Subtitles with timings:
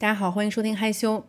[0.00, 1.26] 大家好，欢迎收听害羞。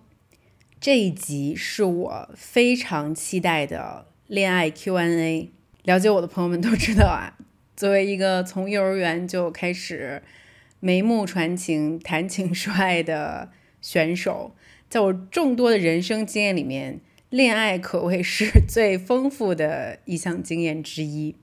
[0.79, 5.51] 这一集是我非常期待的恋爱 Q&A。
[5.83, 7.35] 了解我的朋友们都知道啊，
[7.75, 10.23] 作为一个从幼儿园就开始
[10.79, 14.55] 眉目传情、谈情说爱的选手，
[14.87, 21.35] 在我众多的人生经验里面，恋爱可谓是最丰富的一项经验之一。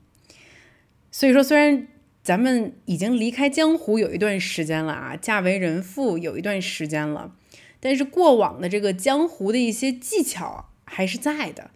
[1.11, 1.87] 所以说，虽然
[2.21, 7.33] 咱们已经离开江湖有一段时间了啊，嫁为人妇有一段时间了，
[7.79, 11.71] 但是过往的这个江湖的一些技巧还是在的。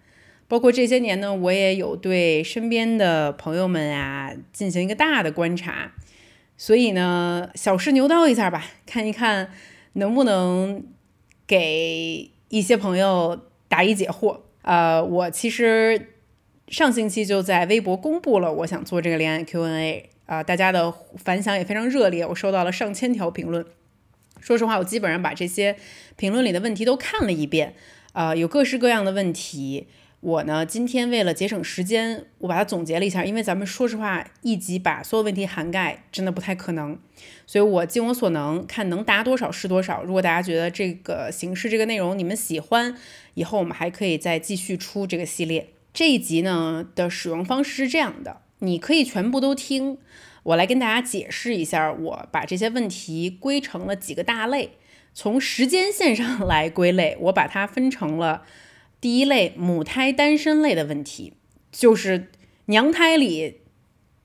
[0.48, 5.94] 包括这些年呢，我也有对身边的朋友们啊进行一个大的观察，
[6.58, 9.50] 所以呢，小试牛刀一下吧，看一看
[9.94, 10.84] 能不能
[11.48, 14.42] 给一些朋友答疑解惑。
[14.62, 16.10] 呃，我其实
[16.68, 20.10] 上星期就在微博公布了我想做这个恋爱 Q&A。
[20.26, 23.66] 啊，大家的反响也非常热烈，我收到了上千条评论。
[24.40, 25.76] 说实话，我基本上把这些
[26.16, 27.76] 评论里的问题都看了一遍，
[28.12, 29.88] 啊，有各式各样的问题。
[30.20, 36.98] 我呢，今天为了节省时间，我把它总结了一下，因为咱们说实话，一集把所有问题涵盖真的不太可能，
[37.46, 40.02] 所以我尽我所能，看能答多少是多少。
[40.02, 42.96] 如果大家觉得这个形式、这个内容你们喜欢，
[43.34, 45.74] 以后我们还可以再继续出这个系列。
[45.94, 48.43] 这一集呢的使用方式是这样的。
[48.64, 49.98] 你可以全部都听，
[50.44, 54.78] 我来跟大家解释一下，我把这些问题归成了几个大类，
[55.14, 58.44] 从时间线上来归类，我把它分成了
[59.02, 61.34] 第一类母胎单身类的问题，
[61.74, 62.32] 就是
[62.68, 63.58] 娘胎里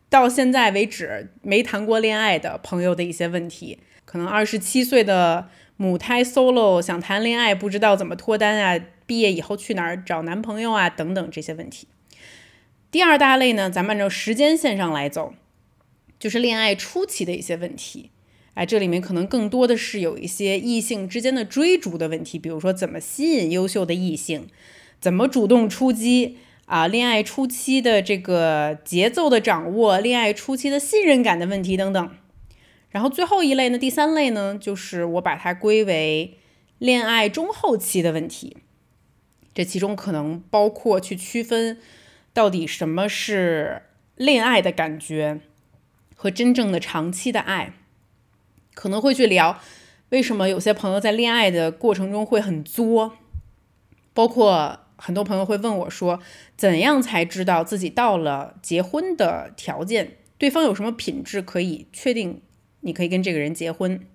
[0.09, 11.89] 到现在为止没谈过恋爱的朋友的一些问题，可能二十七岁的母胎 solo 想谈恋爱，不知道怎么脱单啊，毕业以后去哪儿找男朋友啊，等等这些问题。
[12.91, 15.35] 第二大类呢，咱们按照时间线上来走，
[16.19, 18.11] 就是恋爱初期的一些问题。
[18.55, 24.49] 哎，这里面可能更多的是有一些异性之间的追逐的问题，比如说怎么吸引优秀的异性，
[24.99, 32.11] 怎么主动出击啊，恋爱初期的这个节奏的掌握，恋爱初期的信任感的问题等等。
[32.89, 36.39] 然后最后一类呢，第三类呢，就是我把它归为
[36.79, 38.57] 恋爱中后期的问题。
[39.55, 41.79] 这其中可能包括去区分。
[42.39, 43.83] 到底什么是
[44.15, 45.41] 恋爱的感觉
[46.15, 47.73] 和真正的长期的爱？
[48.75, 49.59] 可能会去聊
[50.11, 53.17] 为什么有些朋友在恋爱的过程中会很作，
[54.15, 56.21] 包括很多朋友会问我说，
[56.57, 60.19] 怎样才知道自己到了结婚的条件？
[60.39, 62.41] 对方有什么品质可以确定
[62.83, 64.07] 你可以跟这个人结婚？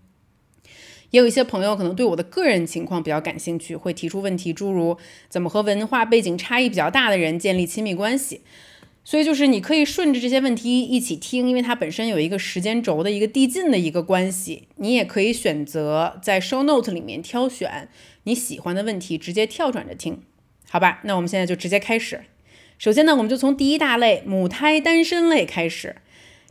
[1.13, 4.97] 也有一些朋友可能对我的个人情况比较感兴趣，会提出问题，诸如
[5.29, 8.41] 怎么和文化背景差异比较大的人建立亲密关系。
[9.03, 14.63] 所以就是你可以顺着这些问题一起听，因为它本身有一个时间轴的一个递进的一个关系。
[14.78, 17.90] 你也可以选择在 show note 里面挑选
[18.23, 20.19] 你喜欢的问题，直接跳转着听，
[20.68, 21.02] 好吧？
[21.03, 22.22] 那我们现在就直接开始。
[22.79, 25.97] 首先呢，我们就从第一大类母胎单身类开始。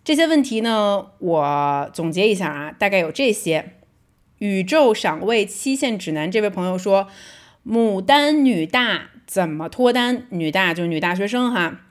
[0.04, 3.72] 这些问题呢，我总结一下啊，大概有这些。
[4.42, 7.06] 宇宙赏味期限指南，这位朋友说
[7.64, 10.26] ：“牡丹女大怎么脱单？
[10.30, 11.82] 女大就女大学生哈。”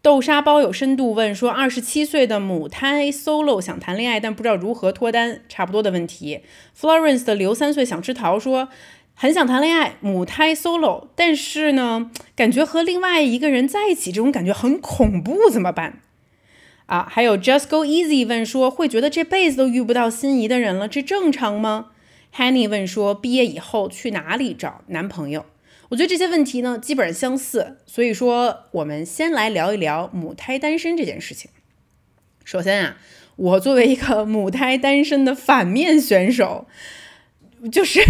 [0.00, 6.42] 豆沙包有深度问说：“二十七岁的母胎 solo 想谈恋爱，但不知道如何脱单。”差不多的问题。
[6.78, 8.68] Florence 的刘三岁想吃桃说
[9.16, 16.02] ：“很想谈恋爱，母胎 solo，但是呢，感觉和另外一个人在一起，这种感觉很恐怖，怎么办？”
[16.86, 21.92] 啊，还有 Just Go Easy 问说，会觉得这辈子都遇不到心仪的人了，这正常吗
[22.36, 25.46] ？Hanny 问说，毕业以后去哪里找男朋友？
[25.88, 31.50] 我觉得这些问题呢，基本上相似，所以说我们先来聊一聊母胎单身这件事情。
[32.44, 32.98] 首先啊，
[33.36, 36.66] 我作为一个母胎单身的反面选手，
[37.72, 38.02] 就是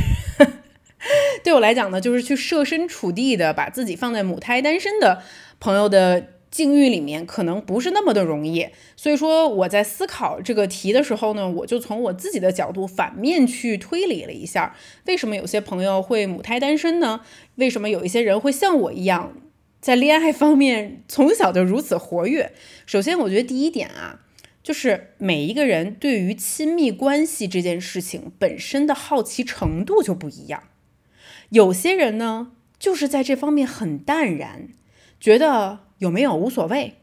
[1.44, 5.22] 对我来讲呢，就是去设身处地的把自己放在母胎单身的
[5.60, 6.30] 朋友的。
[6.54, 14.76] 境遇里面可能不是那么的容易，所以说我在思考这个题的时候呢，我就从我自己的角度反面去推理了一下，
[15.06, 17.22] 为什么有些朋友会母胎单身呢？
[17.56, 19.32] 为什么有一些人会像我一样，
[19.80, 22.52] 在恋爱方面从小就如此活跃？
[22.86, 24.20] 首先，我觉得第一点啊，
[24.62, 30.62] 就是每一个人对于亲密关系这件事情本身的好奇程度就不一样，
[31.48, 34.68] 有些人呢就是在这方面很淡然，
[35.18, 35.80] 觉得。
[35.98, 36.94] 有没有无所谓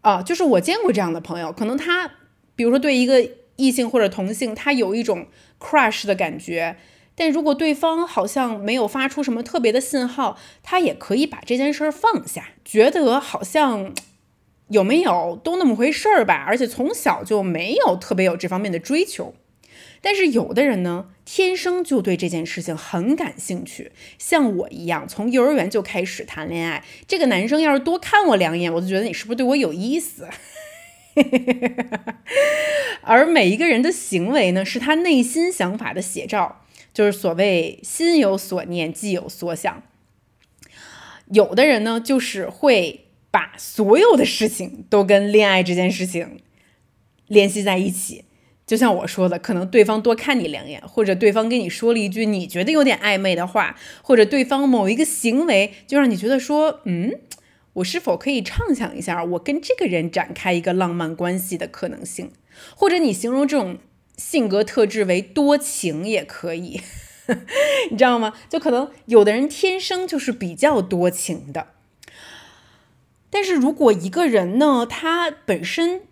[0.00, 0.22] 啊？
[0.22, 2.12] 就是我见过这样的朋友，可能他，
[2.54, 5.26] 比如说对一个异性或者同性，他有一种
[5.58, 6.76] crush 的感觉，
[7.14, 13.94] 但如果对方好像没有发出什么特别的信号，他也可以把这件事儿放下，觉得好像
[14.68, 19.34] 有没有都那么回事儿吧，而且从小就没有特别有这方面的追求。
[20.00, 26.84] 但是有的人呢，天生就对这件事情很感兴趣，像我一样，从幼儿园就开始谈恋爱。
[27.06, 30.28] 这个男生要是多看我两眼，我就觉得你是不是对我有意思？
[33.00, 39.82] 而每一个人的行为呢，是他内心想法的写照，就是所谓心有所念，即有所想。
[41.32, 46.38] 有的人呢，就是会把所有的事情都跟恋爱这件事情
[47.26, 48.25] 联系在一起。
[48.66, 57.12] 就像我说的，可能对方多看你两眼，或者对方跟你说了一句你觉得有点暧昧的话，或者对方某一个行为就让你觉得说，嗯，
[57.74, 62.32] 我是否可以畅想一下，我跟这个人展开一个浪漫关系的可能性？
[62.74, 63.78] 或者你形容这种
[64.16, 66.80] 性格特质为多情也可以。
[67.90, 68.32] 你知道吗？
[68.48, 71.68] 就可能有的人天生就是比较多情的，
[73.30, 76.02] 但是如果一个人呢，他本身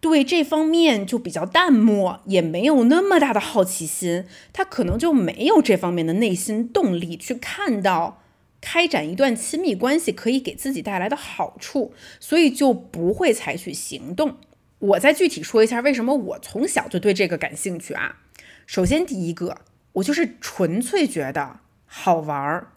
[0.00, 8.22] 对这方面就比较淡漠，也没有那么大的好奇心，他可能就没有这方面的内心动力去看到
[8.60, 14.36] 开展一段亲密关系可以给自己带来的好处，所以就不会采取行动。
[14.78, 18.16] 我再具体说一下为什么我从小就对这个感兴趣啊。
[18.66, 19.58] 首先，第一个。
[19.94, 22.68] 我就是纯粹觉得好玩儿。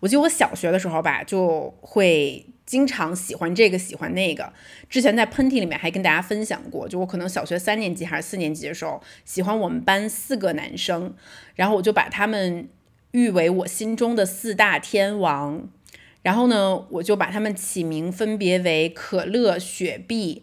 [0.00, 4.52] 我记得我小学的时候吧，就会经常喜欢这个喜欢那个。
[4.90, 11.14] 之前在喷嚏里面还跟大家分享过，就我可能小学三年级还是四年级的时候，喜欢我们班四个男生，
[11.54, 12.68] 然后我就把他们
[13.12, 15.68] 誉为我心中的四大天王。
[16.22, 20.42] 然后呢，我就把他们起名分别为可乐、雪碧、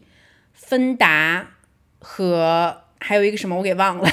[0.53, 1.55] 芬达
[1.99, 4.09] 和还有一个什么我给忘了。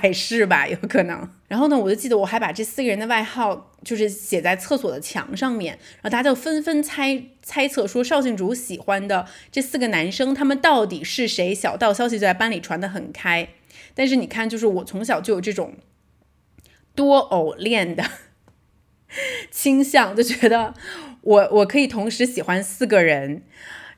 [0.00, 1.28] 百事吧，有可能。
[1.48, 11.54] 然后呢，我就记得我还把这四个人的外号就是写在厕所的墙上面，然后大家就纷纷猜猜测说邵静竹喜欢的这四个男生他们到底是谁。
[11.54, 13.48] 小道消息就在班里传得很开。
[13.94, 15.74] 但是你看，就是我从小就有这种
[16.94, 18.02] 多偶恋的
[19.50, 20.72] 倾向，就觉得
[21.20, 23.42] 我我可以同时喜欢四个人。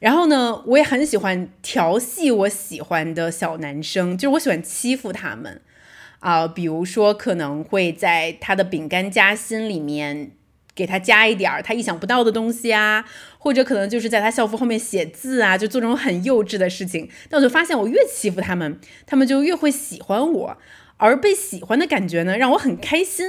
[0.00, 5.62] 然后呢，我也很喜欢调戏我喜欢的小男生，就是我喜欢欺负他们。
[6.24, 10.30] 啊，比如说可能会在他的饼干夹心里面
[10.74, 13.04] 给他加一点儿他意想不到的东西啊，
[13.36, 17.10] 或者可能就是在他校服后面写字啊，就做这种很幼稚的事情。
[17.28, 20.56] 但我就发现，我越欺负他们，他们就越会喜欢我，
[20.96, 23.26] 而被喜欢的感觉呢，让我很开心，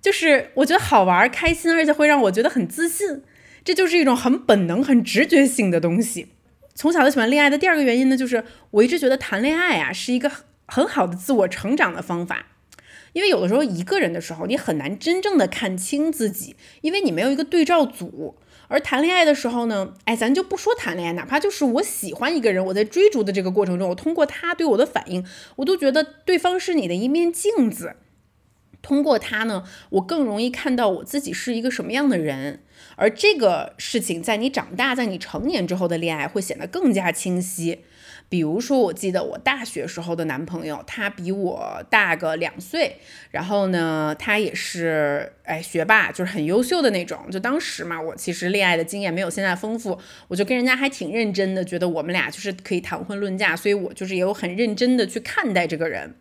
[0.00, 3.24] 就是我觉得好玩、开心，而且会让我觉得很自信。
[3.64, 6.28] 这就是一种很本能、很直觉性的东西。
[6.76, 10.30] 从小就喜欢恋爱的第二个原因呢，就是我一直觉得谈恋爱啊是一个。
[10.68, 12.46] 很好的自我成长的方法，
[13.14, 18.36] 因为有的时候一个人的时候，你很难真正的看清自己，因为你没有一个对照组。
[18.68, 25.24] 而谈恋爱的时候呢，哎，咱就不说谈恋爱，哪怕就是我喜欢一个人，我在追逐的这个过程中，我通过他对我的反应，
[25.56, 27.96] 我都觉得对方是你的一面镜子。
[28.82, 32.62] 通过他呢，我更容易看到我自己是一个什么样的人。
[32.96, 37.80] 而这个事情在你长大，在你成年之后的恋爱会显得更加清晰。
[38.30, 42.98] 比如说，我记得我大学时候的男朋友，他比我大个两岁，
[43.30, 47.18] 然后呢，他也是哎学霸，就是很优秀的那种。
[47.30, 49.98] 就当时嘛，我其实恋爱的经验没有现在丰富，
[50.28, 56.14] 我就跟人家还挺认真的，觉得我们俩就是可以谈婚论嫁，所以我就是也有很认真的去看待这个人。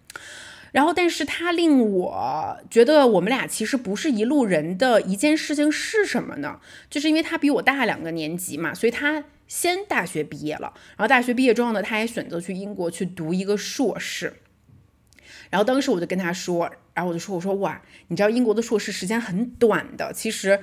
[0.71, 6.61] 然后，但是他令我觉得我们俩其实不是一路人的一件事情是什么呢？
[6.89, 9.25] 就是因为他比我大两个年级嘛，所以他。
[9.47, 14.33] 先大学毕业了，然后大学毕业之后呢，他也选择去英国去读一个硕士。
[15.49, 20.59] 然后当时我就跟他说，然后我就说，我说哇，你知道英国的硕士时间很短的，其实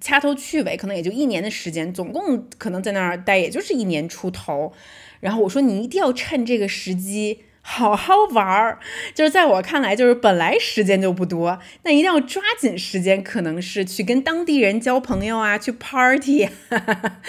[0.00, 4.72] 掐头去尾可能也就一年的时间，总共可能在那儿待也就是一年出头。
[5.20, 7.44] 然后我说你一定要趁这个时机。
[7.72, 8.80] 好好玩儿，
[9.14, 17.20] 就是在我看来，就是本来时间就不多，那一定要抓紧时间，可能是去跟当地人交朋友啊， 去 party，哈哈哈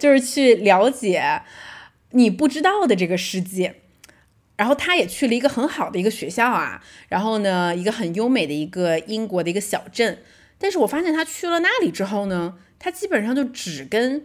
[0.00, 1.42] 就是去了解
[2.12, 3.74] 你不知道的这个世界。
[4.56, 10.22] 然后他也去了一个很好的一个学校啊，然后呢，一个很优美的一个英国的一个小镇。
[10.58, 14.24] 但是我发现他去了那里之后呢，他基本上就只跟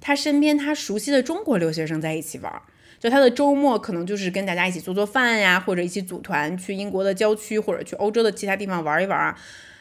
[0.00, 2.52] 他身边他熟悉的中国留学生在一起玩。
[2.98, 9.38] 就他的周末可能就是跟大家一起做做饭呀，或者一起组团去英国的郊区或者去欧洲的其他地方玩一玩啊。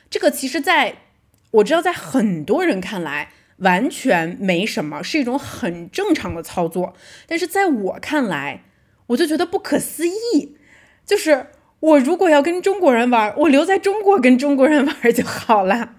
[0.10, 0.96] 这个其实在
[1.52, 6.94] 我知道，在很多人看来完全没什么，是一种很正常的操作。
[7.26, 8.64] 但是在我看来，
[9.08, 10.58] 我就觉得不可思议。
[11.06, 11.48] 就是
[11.80, 15.94] 我如果要跟中国人玩，我留在中国跟中国人玩就好了。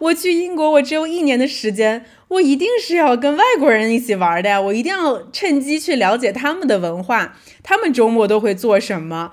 [0.00, 2.04] 我去英国，我只有一年的时间。
[2.28, 4.58] 我一定是要跟外国人一起玩的呀！
[4.58, 9.32] 我一定要趁机去了解他们的文化，他们周末都会做什么，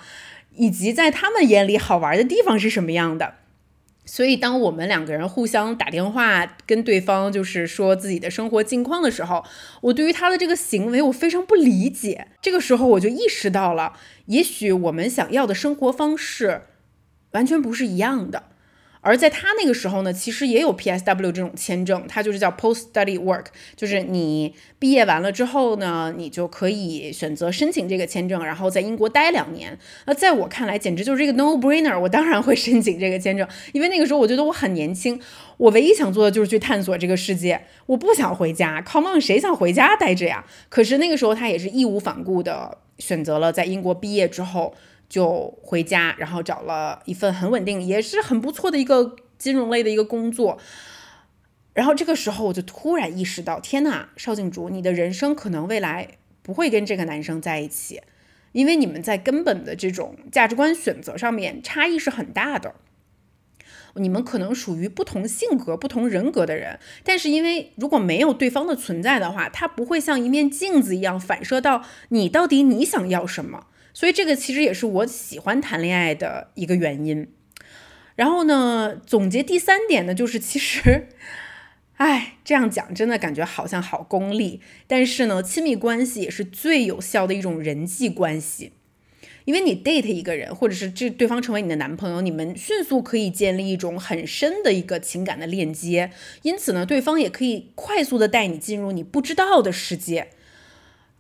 [0.58, 3.36] 以及在他们眼里好玩的地方是什么样的。
[4.12, 9.46] 所以，当我们两个人互相打电话跟对方就是说自己的生活近况的时候，
[9.82, 12.28] 我对于他的这个行为我非常不理解。
[12.42, 13.94] 这个时候，我就意识到了，
[14.26, 16.64] 也许我们想要的生活方式
[17.34, 18.49] 完全不是一样的。
[19.02, 29.78] 而在他那个时候呢，其实也有 PSW 这种签证，它就是叫 Post Study Work，就是你毕业完了之后呢，你就可以选择申请这个签证，然后在英国待两年。
[30.06, 35.20] 那在我看来，简直就是一个 no brainer，我当然会申请这个签证，因为那个时候我觉得我很年轻，
[35.58, 40.46] 我唯一想做的就是去探索这个世界，我不想回家，Come on，谁想回家待着呀？
[40.68, 44.76] 可是那个时候他也是义无反顾的选择了在英国毕业之后。
[45.10, 50.60] 就回家，然后找了一份很稳定，也是很不错的一个金融类的一个工作。
[51.74, 58.02] 然后这个时候，我就突然意识到，天呐，邵静竹，你的人生可能未来不会跟这个男生在一起，
[58.52, 62.76] 因为你们在根本的这种价值观选择上面差异是很大的。
[63.96, 73.68] 你们可能属于不同性格、不同人格的人，但是因为如果没有对方的存在的话，他不会像一面镜子一样反射到你到底你想要什么。
[73.94, 77.28] 所以这个其实也是我喜欢谈恋爱的一个原因。
[78.16, 81.08] 然后呢，总结第三点呢，就是其实，
[81.96, 84.62] 哎，这样讲真的感觉好像好功利。
[84.88, 88.74] 但是呢，亲密关系也是最有效的一种人际关系，
[89.46, 100.32] 因为你 date 一个人，或者是这对方成为你的男朋友，你们迅速可以建立一种很深的一个情感的链接，因此呢，对方也可以快速的带你进入你不知道的世界。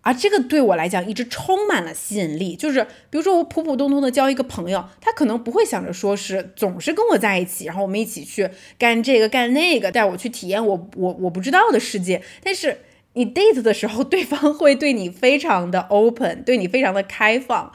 [0.01, 12.23] 而这个对我来讲一直充满了吸引力，就是比如说我普普通通的交一个朋友，他可能不会想着说是总是跟我在一起，然后我们一起去干这个干那个，带我去体验我我我不知道的世界。
[12.41, 12.79] 但是
[13.13, 17.73] 你 date 的时候，对方会对你非常的 open，对你非常的开放，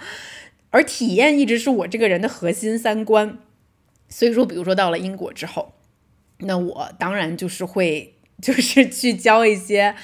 [0.70, 3.38] 而体验一直是我这个人的核心三观。
[4.08, 5.74] 所以说，比如说到了英国之后，
[6.38, 9.94] 那我当然就是会就是去交一些。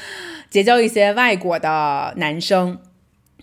[0.50, 2.78] 结交一些外国的男生，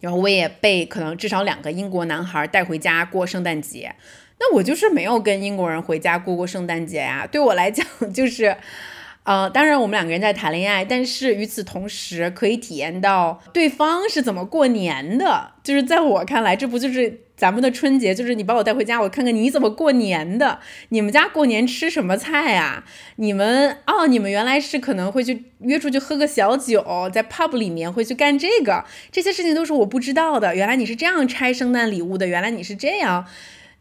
[0.02, 3.96] 然后我也被可能至少两个英国男孩带回家过圣诞节。
[4.40, 7.26] 那我就是没有跟英国人回家过过圣诞节呀。
[7.32, 8.58] 对我来讲，就是，
[9.24, 15.52] 呃，当然我们两个人在谈恋爱，但是与此同时可以体验到对方是怎么过年的。
[15.64, 17.22] 就是在我看来，这不就是。
[17.38, 20.60] 咱们的春节就是你把我带回家，我看看你怎么过年的。
[20.90, 22.84] 你们家过年吃什么菜啊？
[23.18, 30.56] 你们哦，你们原来是可能会去约出去喝个小酒，在 pub 里面会去干这个，这些事情都是我不知道的。
[30.56, 33.24] 原来你是这样拆圣诞礼物的，原来你是这样，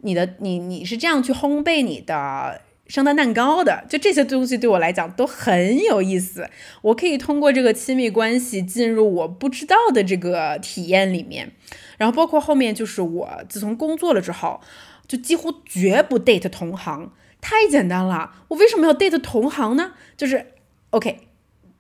[0.02, 3.84] 你的你你是这样去烘焙你的圣诞蛋糕的。
[3.88, 6.50] 就这些东西对我来讲都很有意思，
[6.82, 11.52] 我可以通过这个亲密关系进入我不知道的这个体验里面。
[11.98, 14.60] 然后包括后面就是我自从工作了之后，
[15.08, 18.44] 就几乎绝不 date 同行，太简单了。
[18.48, 19.92] 我为什么要 date 同行呢？
[20.16, 20.46] 就是
[20.90, 21.20] OK，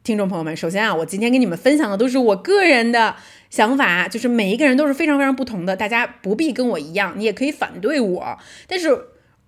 [0.02, 3.16] 听众朋友们，首先啊，我今天跟你们分享的都是我个人的
[3.50, 8.38] 想法，就是每一个人都是非常非常不同的，大家不必跟我一样，你也可以反对我。
[8.66, 8.90] 但是，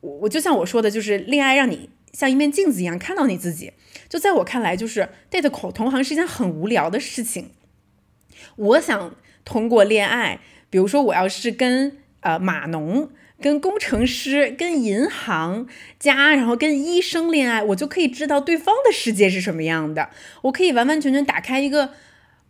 [0.01, 3.73] 我我就像我说的，就是恋爱让你像一面镜子一样看到你自己。
[4.09, 7.51] 就在我看来，就是 date 口同行是一件很无聊的事情。
[8.57, 10.41] 我想通过恋爱。
[10.71, 13.11] 比如说，我要是跟呃码农、
[13.41, 15.67] 跟工程师、跟银行
[15.99, 20.11] 家，然后跟医生恋爱，我就可以知道对方的世界是什么样的。
[20.43, 21.91] 我可以完完全全打开一个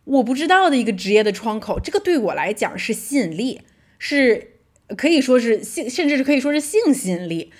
[0.05, 3.61] 我不知道的一个职业的窗口，这个对我来讲是吸引力，
[3.97, 4.53] 是
[4.97, 7.51] 可以说是性，甚至是可以说是性吸引力。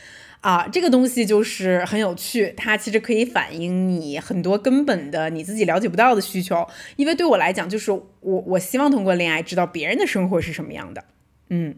[0.41, 6.65] 啊，这个东西就是很有趣，它其实可以反映你很多根本的你自己了解不到的需求。
[6.95, 11.03] 因为对我来讲，就是我我希望通过恋爱知道别人的生活是什么样的，
[11.49, 11.75] 嗯。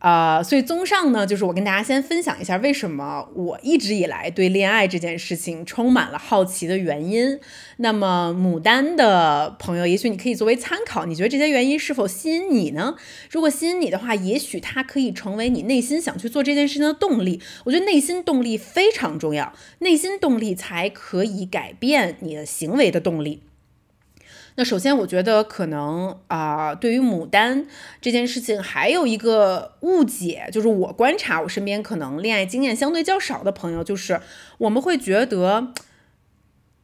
[0.00, 7.40] 呃，所以综上呢，就是我跟大家先分享一下为什么我一直以来对恋爱这件事情充满了好奇的原因。
[7.78, 12.96] 那么牡丹的朋友，也许你可以作为参考，你觉得这些原因是否吸引你呢？
[13.30, 17.40] 如果吸引你的话，也许它可以成为你内心想去做这件事情的动力。
[17.64, 23.40] 我觉得内心动力非常重要，内心动力才可以改变你的行为的动力。
[24.56, 27.66] 那首先，我觉得可能啊，对于牡丹
[28.00, 34.20] 这件事情，还有一个误解，就是我观察我身边可能恋爱经验相对较少的朋友，就是
[34.58, 35.72] 我们会觉得，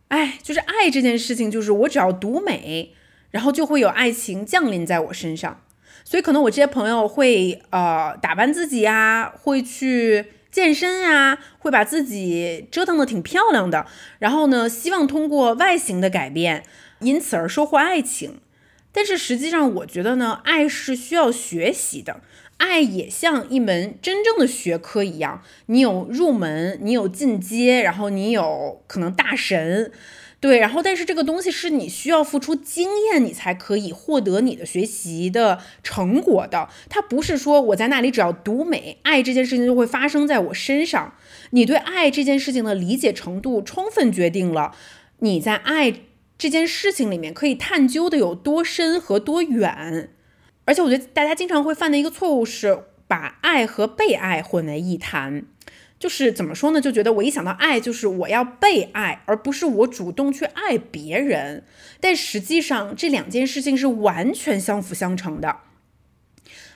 [0.08, 2.92] 哎，就是爱这件事情，就是我只要独美，
[3.30, 5.62] 然后就会有爱情降临在我身上。
[6.02, 13.86] 所以可能我这些朋友会呃打扮自己呀，会去健身呀，会把自己折腾的挺漂亮的，
[14.18, 16.64] 然后呢，希望通过外形的改变。
[17.00, 18.40] 因此而收获爱情，
[18.92, 22.20] 但是实际上，我觉得呢，爱是需要学习的，
[22.58, 29.92] 爱也像一门真正的学科一样，你有入门，你有进阶，然后你有可能大神。
[30.40, 36.70] 对，然后但是这个东西是你需要付出经验，你才可以获得你的学习的成果的。
[36.88, 41.14] 它不是说我在那里只要读美，爱这件事情就会发生在我身上。
[41.50, 44.74] 你对爱这件事情的理解程度，充分决定了
[45.18, 45.92] 你在爱
[46.40, 50.08] 这件事情里面可以探究的有多深和多远。
[50.64, 55.44] 而且我觉得大家经常会犯的一个错误是把爱和被爱混为一谈。
[55.98, 56.80] 就是怎么说呢？
[56.80, 61.62] 就觉得我一想到爱，就是我要被爱，而不是我主动去爱别人。
[62.00, 65.48] 但实际上，这两件事情是完全相辅相成的。《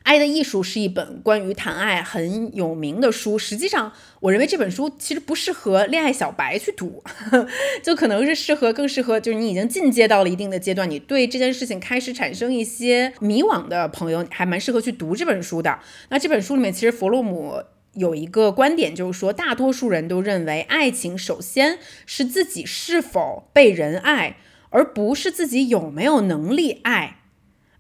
[0.05, 3.39] 爱的艺术》是一本关于谈爱很有名的书。
[3.39, 7.03] 实际上，我认为这本书其实不适合恋爱小白去读，
[7.83, 15.81] 就可能是适合更适合就是你已经进阶到了一定的阶段，你对这件事情开始产生一些迷惘的朋友，还蛮适合去读这本书的。
[16.09, 17.63] 那这本书里面，其实弗洛姆。
[17.97, 24.37] 有一个观点，就是说，大多数人都认为，爱情首先是自己是否被人爱，
[24.71, 27.19] 而不是自己有没有能力爱。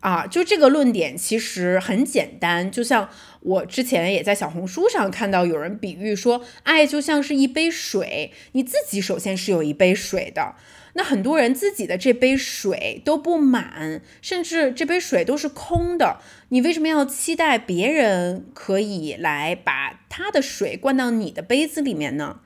[0.04, 3.08] 啊，就这个论点其实很简单，就像
[3.40, 10.56] 我之前也在小红书上看到有人比喻说，爱就像是一杯水，你自己首先是有一杯水的。
[10.92, 16.18] 那很多人自己的这杯水都不满，甚至这杯水都是空的。
[16.50, 22.40] 你为什么要期待别人可以来把他的水灌到你的杯子里面呢？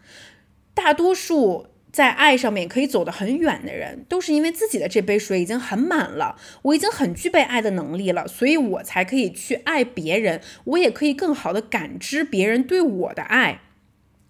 [0.75, 1.67] 大多数
[1.99, 13.63] 在爱上面可以走得很远的人，都是因为自己的这杯水已经很满了，我已经很具备爱的能力了，所以我才可以去爱别人，我也可以更好的感知别人对我的爱。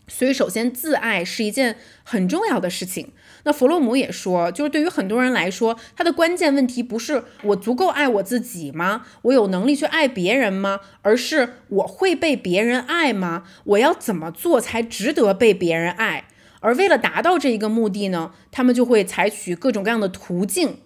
[0.06, 3.12] 所以，首先自爱是一件很重要的事情。
[3.44, 9.04] 那弗洛姆也说，就是对于很多人来说，他的关键问题不是我足够爱我自己吗？
[9.20, 10.80] 我有能力去爱别人吗？
[11.02, 13.44] 而是我会被别人爱吗？
[13.64, 16.24] 我要怎么做才值得被别人爱？
[16.60, 20.78] 而为了达到这一个目的呢，他们就会采取各种各样的途径，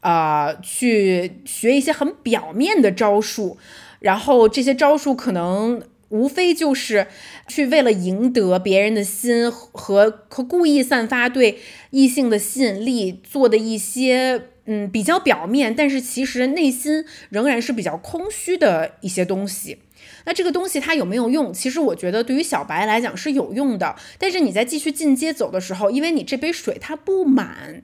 [0.00, 3.58] 啊，去学一些很表面的招数，
[4.00, 5.82] 然后这些招数可能。
[6.08, 7.08] 无非就是
[7.48, 11.58] 去为了赢得别人的心和和故意散发对
[11.90, 19.78] 异性的吸引力做的一些嗯比较表面，但是其实内心仍然是比较空虚的一些东西。
[20.26, 21.50] 那这个东西它有没有用？
[21.50, 27.82] 其实我觉得对于小白来讲是有用的，但是你在继续进阶走的时候，因为你这杯水它不满，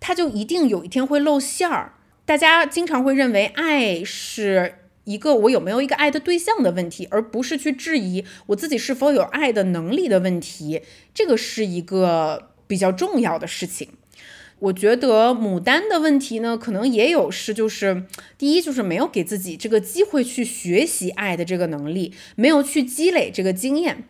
[0.00, 1.92] 它就一定有一天会露馅儿。
[2.24, 4.76] 大家经常会认为爱是。
[5.04, 10.80] 一个我有没有一个爱的对象的问题，而不是去质疑我自己是否有爱的能力的问题，
[11.12, 13.88] 这个是一个比较重要的事情。
[14.62, 18.04] 我觉得牡丹的问题呢，可能也有是，就是
[18.38, 24.04] 第一就是没有给自己这个机会去学习爱的这个能力，没有去积累这个经验。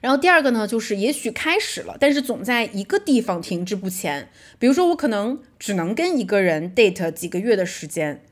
[0.00, 4.28] 然后第二个呢，就是也许开始了，但是总在一个地方停滞不前。
[4.58, 8.24] 比如说我可能只能跟一个人 date 几个月的时间。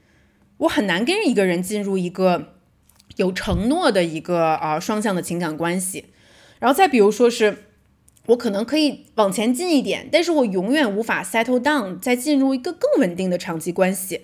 [0.58, 2.54] 我很难跟一个人进入一个
[3.16, 6.06] 有承诺的一个啊双向的情感关系，
[6.58, 7.56] 然后再比如说是，
[8.30, 14.22] 我可能可以往前进一点，但是我永远无法 settle down，再进入一个更稳定的长期关系。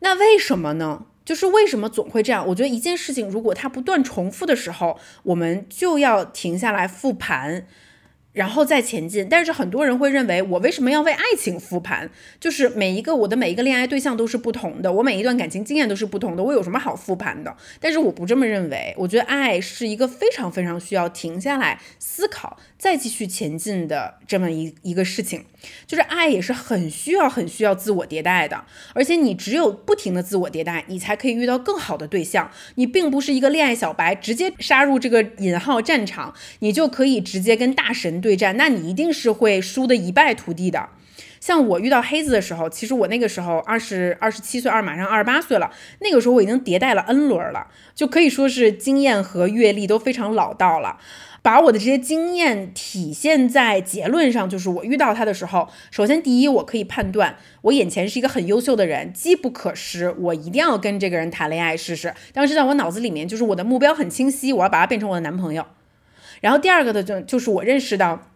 [0.00, 1.06] 那为什么呢？
[1.24, 2.46] 就是为什么总会这样？
[2.48, 7.66] 我觉得一件事情如果它不断重复的时候，我们就要停下来复盘。
[8.34, 12.10] 然后再前进，但是很多人会认为，我为什么要为爱情复盘？
[12.40, 17.56] 就是每一个我的每一个恋爱对象都是不同的，我每一段感情经验都是不同的，我有什么好复盘的？
[17.78, 25.44] 但是我不这么认为，我觉得爱是一个非常非常需要停下来思考，再继续前进的这么一一个事情。
[25.86, 32.50] 就是爱也是很需要很需要自我迭代的，而且你只有不停的自我迭代，你才可以遇到更好的对象。
[32.74, 38.23] 你并不是一个恋爱小白，直接杀入这个引号战场，你就可以直接跟大神。
[38.24, 40.88] 对战，那你一定是会输的一败涂地的。
[41.40, 45.70] 像我遇到黑子的时候，其实我那个时候二十二十七岁，二马上二十八岁了。
[46.00, 50.96] 那个时候我已经迭代了 N 轮了，就可以说是经验和阅历都非常老道了。
[51.42, 62.14] 把我的这些经验体现在结论上，就是我遇到他的时候，首先第一，我可以判断我眼前是一个很优秀的人，机不可失，我一定要跟这个人谈恋爱试试。
[62.32, 65.66] 当时在我脑子里面，就是我的目标很清晰，我要把他变成我的男朋友。
[66.44, 68.28] 然后第二个的就就是我认识到，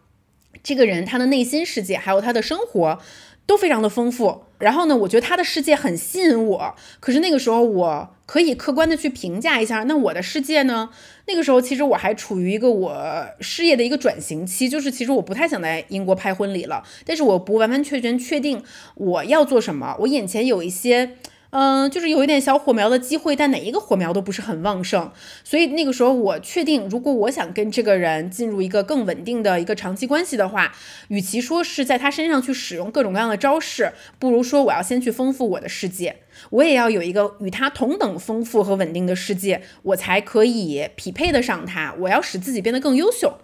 [0.63, 2.97] 这个人他的内心世界还有他的生活
[3.45, 4.45] 都非常的丰富。
[4.57, 6.75] 然后呢，我觉得他的世界很吸引我。
[6.99, 10.89] 可是那个时候我可以客观的去评价一下，那我的世界呢？
[11.27, 18.63] 那个时候其实我还处于一个我事业的一个转型期，就是其实我不太想在英国拍婚礼了，但是我不完完全全确定
[18.95, 19.95] 我要做什么。
[19.99, 21.11] 我眼前有一些。
[21.51, 25.11] 嗯，就是有一点小火苗的机会，但哪一个火苗都不是很旺盛。
[25.43, 30.71] 所以那个时候我确定，如果我想跟这个人进入一个更稳定的一个长期关系的话，
[31.07, 36.17] 与其说是在他身上去使用各种各样的招式，不如说我要先去丰富我的世界，
[36.51, 41.95] 我也要有一个与他同等丰富和稳定的世界，我才可以匹配得上他。
[42.01, 43.39] 我要使自己变得更优秀。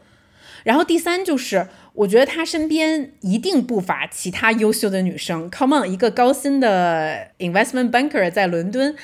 [0.63, 5.49] 然后第三就是，我觉得他身边一定不乏其他优秀的女生。
[5.49, 8.95] Come on，一个高薪的 investment banker 在伦敦。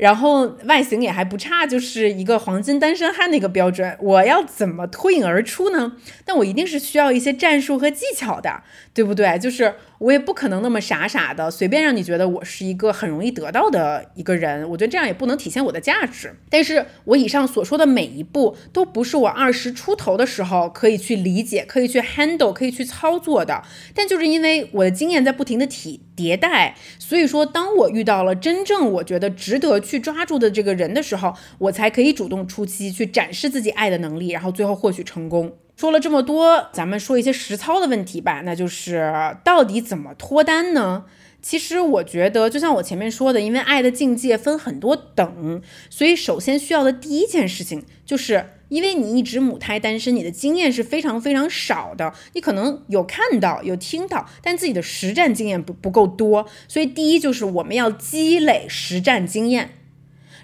[0.00, 3.94] 然后外形也还不差，就是一个黄金单身汉的一个标准。
[4.00, 5.92] 我要怎么脱颖而出呢？
[6.24, 8.62] 但我一定是需要一些战术和技巧的，
[8.94, 9.38] 对不对？
[9.38, 14.66] 就是我也不可能那么傻傻的随便让你觉得我是一个很容易得到的一个人。
[14.70, 16.34] 我觉得这样也不能体现我的价值。
[16.48, 23.62] 但是我以上所说的每一步都不是我二十出头的时候可以去理解、可以去 handle、可以去操作的。
[23.94, 29.80] 但就是因为我的经验在不停的提迭代，所以说当我遇到了真正我觉得值得。
[29.80, 35.56] 去抓住的这个人的时候，我才可以主动出击，去展示自己爱的能力，然后最后获取成功。
[35.74, 38.42] 说了这么多，咱们说一些实操的问题吧。
[38.44, 39.10] 那就是
[39.42, 41.04] 到底怎么脱单呢？
[41.40, 48.44] 其实我觉得，就像我前面说的，因为爱的境界分很多等，所以首先需要的第一件事情就是。
[48.70, 59.72] 因为你一直母胎单身，你的经验是非常非常少的，你可能有看到有听到，但自己的实战经验不不够多，所以第一就是我们要积累实战经验。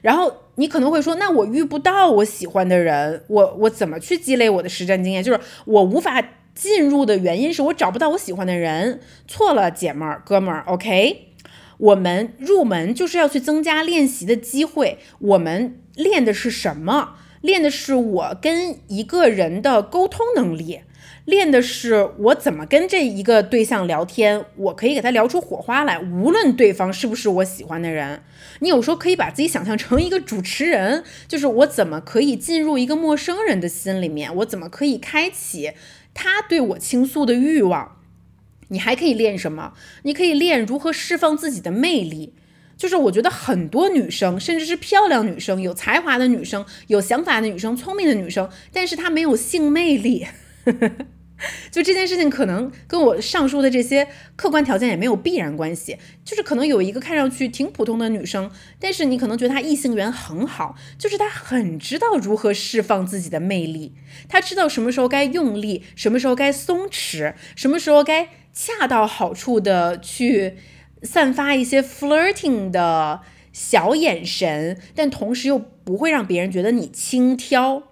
[0.02, 5.22] 然后你可能会说，那我遇不到我喜欢的人，我我怎么去积累我的实战经验？
[5.22, 6.22] 就是我无法
[6.54, 9.00] 进入的原因是我找不到我喜欢的人。
[9.26, 11.28] 错了，姐们儿哥们儿，OK，
[11.78, 14.98] 我们入门就是要去增加练习的机会。
[15.18, 17.14] 我们练的是什么？
[17.46, 20.80] 练的是我跟一个人的沟通能力，
[21.24, 28.24] 练的是我怎么跟这一个对象聊天，我可以给他聊出火花来，无论对方是不是我喜欢的人。
[28.58, 35.70] 你有时候可以把自己想象成一个主持人，就是我怎么可以进入一个陌生人的心里面，我怎么可以开启
[36.12, 37.98] 他对我倾诉的欲望。
[38.68, 39.74] 你还可以练什么？
[40.02, 42.34] 你可以练如何释放自己的魅力。
[42.76, 50.26] 就是我觉得很多女生，甚至是漂亮女生、有才华的女生、有想法的女生、聪明的女生，但是她没有性魅力。
[51.70, 55.98] 就这件事情，可能跟我上述的这些客观条件也没有必然关系。
[56.24, 63.92] 就是可能有一个看上去挺普通的女生，但是你可能觉得她异性缘很好，就是她很知道如何释放自己的魅力，
[64.30, 70.56] 她知道什么时候该用力，什么时候该松弛，什么时候该恰到好处的去。
[71.06, 73.20] 散发一些 flirting 的
[73.52, 77.84] 小眼神，但同时又不会让别人觉得你轻佻。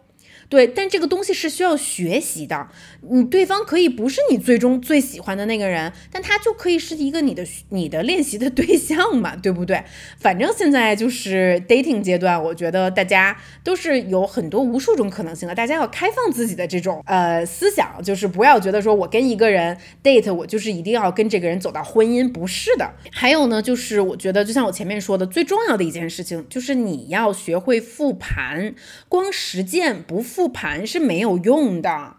[0.51, 2.69] 对，但这个东西是需要学习的。
[3.11, 9.83] 你对方可以不是你最终最喜欢的那个人，但他就可以是一个你的你的练习的对象嘛，对不对？
[10.19, 15.55] 反正现在就是 dating 阶段，我觉得大家都是有很多无数种可能性的。
[15.55, 22.91] 大家要开放自己的这种呃思想，就是不要觉得说我跟一个人 date，我就是一定要跟这个人走到婚姻，不是的。
[23.13, 28.75] 还有呢，就是我觉得就像我前面说的，最重要的一件事情就是你要学会复盘，
[29.09, 30.25] 光实践不。
[30.25, 32.17] 复盘是没有用的，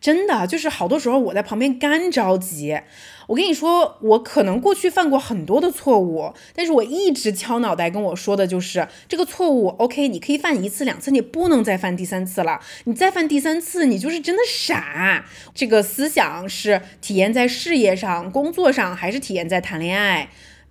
[0.00, 2.80] 真的就是好多时候我在旁边干着急。
[3.26, 9.68] 我跟你说，我可能过去犯过很多的错误，但是我一直敲脑袋跟我说的就是这个错误。
[9.68, 12.60] OK，你可以犯一次两次，你不能再犯第三次了。
[12.84, 15.26] 你再犯第三次，你就是真的傻。
[15.54, 20.30] 这个思想是体验在事业上、工作上，还是体验在谈恋爱？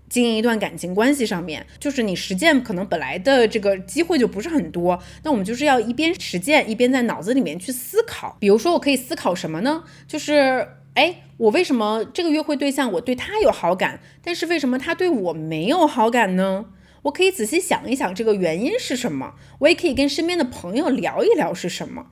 [0.09, 8.37] 经营一段感情关系上面，就是你实践可能本来的这个机会就不是很多，那我们就是要一边实践一边在脑子里面去思考。
[8.39, 9.83] 比如说，我可以思考什么呢？
[10.07, 16.65] 就是，哎，我为什么这个约会对象我对他有好感，但是为什么他对我没有好感呢？
[17.03, 19.33] 我可以仔细想一想这个原因是什么。
[19.59, 22.07] 我也可以跟身边的朋友聊一聊是什么。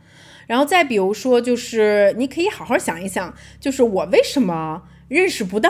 [0.47, 5.69] 然后再比如说，就是你可以好好想一想，就是我为什么认识不到。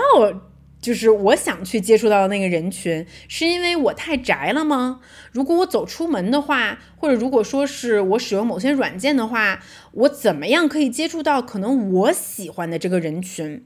[0.82, 5.00] 就是我想去接触到的那个人群，是因为我太宅了吗？
[5.32, 13.66] 如果我走出门的话，或者如果说是我使用某些软件的话，我怎么样可以接触到可能我喜欢的这个人群？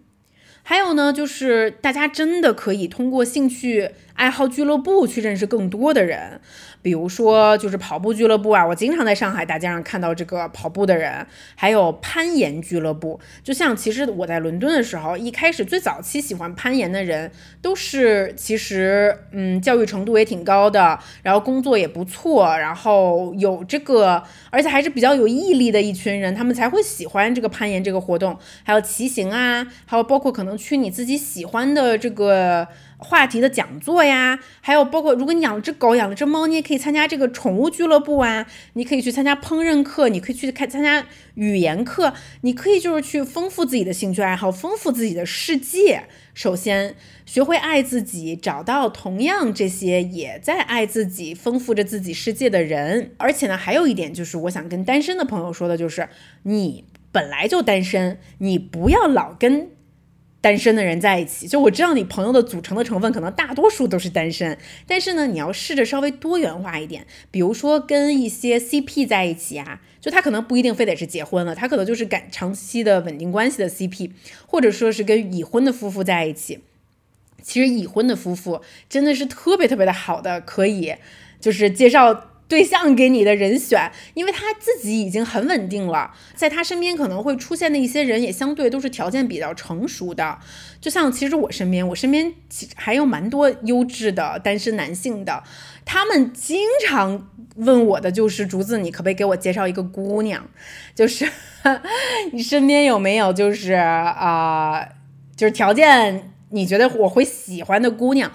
[0.62, 6.41] 还有呢，就是大家真的可以通过兴趣爱好俱乐部去认识更多的人。
[6.82, 13.20] 比如说，就是跑步俱乐部啊，我经常在上海大街上看到这个跑步的人，还有攀岩俱乐部。
[13.44, 17.30] 就像其实我在伦敦的时候，一开始最早期喜欢攀岩的人，
[17.62, 32.68] 都是其实嗯教育程度也挺高的，然后工作也不错，然后有这个，而且还是比较有毅力的一群人，他们才会喜欢这个攀岩这个活动，还有骑行啊，还有包括可能去你自己喜欢的这个。
[33.01, 46.03] 话题的讲座呀，还有包括如果你养了只狗、养了只猫，你也可以参加这个宠物俱乐部啊，你可以去参加烹饪课，你可以去开参加语言课，你可以就是去丰富自己的兴趣爱好，丰富自己的世界。
[46.33, 53.13] 首先，学会爱自己，找到同样这些也在爱自己、丰富着自己世界的人。
[53.17, 56.09] 而且呢，还有一点就是，我想跟单身的朋友说的，就是
[56.43, 59.69] 你本来就单身，你不要老跟
[60.41, 61.47] 单身的人在一起。
[61.47, 69.82] 就我知道你朋友的组成的成分可能大多数都是单身，但是呢，你要试着稍微多元化一点，比如说跟一些 CP 在一起啊。
[70.02, 74.12] 就他可能不一定非得是结婚了，他可能就是感长期的稳定关系的 CP，
[74.45, 76.62] 或者说是跟已婚的夫妇在一起。
[77.41, 80.95] 其实已婚的夫妇真的是特别特别的好的，可以
[81.41, 82.29] 就是介绍。
[82.49, 90.39] 对象给你的人选，因为他自己已经很稳定了，在他身边可能会出现的一些人也相对都是条件比较成熟的。
[90.81, 95.43] 就像其实我身边，我身边其还有蛮多优质的单身男性的，
[95.85, 100.43] 他们经常问我的就是竹子，你可不可以给我介绍一个姑娘？
[100.95, 101.29] 就是
[102.33, 104.83] 你身边有没有就是啊，
[105.35, 108.31] 就是条件你觉得我会喜欢的姑娘？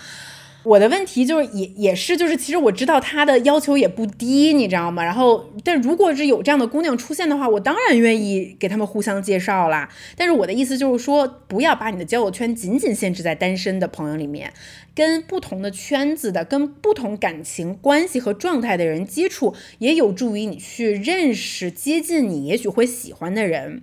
[0.64, 5.05] 我的问题就是也也是就是其实我知道他的要求也不低，你知道吗？
[5.05, 9.90] 然后但如果是有这样的姑娘出现的话，我当然愿意给他们互相介绍啦。
[10.16, 14.53] 但是我的意思就是说，不要把你的交友圈仅仅限制在单身的朋友里面，
[14.94, 23.83] 跟不同的圈子的、跟不同感情关系和状态的人接触，也有助于你去认识接近你也许会喜欢的人。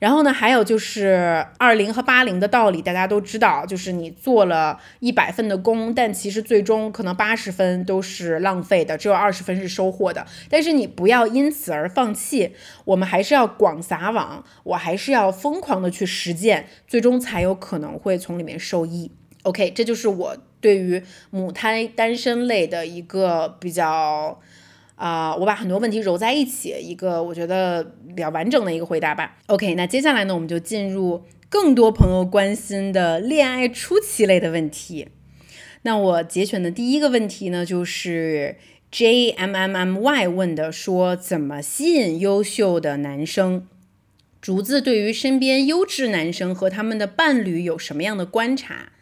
[0.00, 10.26] 然后呢，还有就是二零和八零的道理，大家都知道，就是你做了一百分的工，但其实最终可能八十分都是浪费的，只有二十分是收获的。
[10.48, 12.54] 但是你不要因此而放弃，
[12.86, 19.12] 我们还是要广撒网，我还是要疯狂的去实践，最终才有可能会从里面受益。
[19.42, 24.40] OK，这就是我对于母胎单身类的一个比较。
[25.00, 29.38] 啊，我把很多问题揉在一起，一个我觉得比较完整的一个回答吧。
[29.46, 35.08] OK，那接下来呢，我们就进入更多朋友关心的恋爱初期类的问题。
[35.84, 38.56] 那我节选的第一个问题呢，就是
[38.90, 43.66] J M M M Y 问的，说怎么吸引优秀的男生？
[44.42, 48.92] 竹子对于身边优质男生和他们的伴侣有什么样的观察？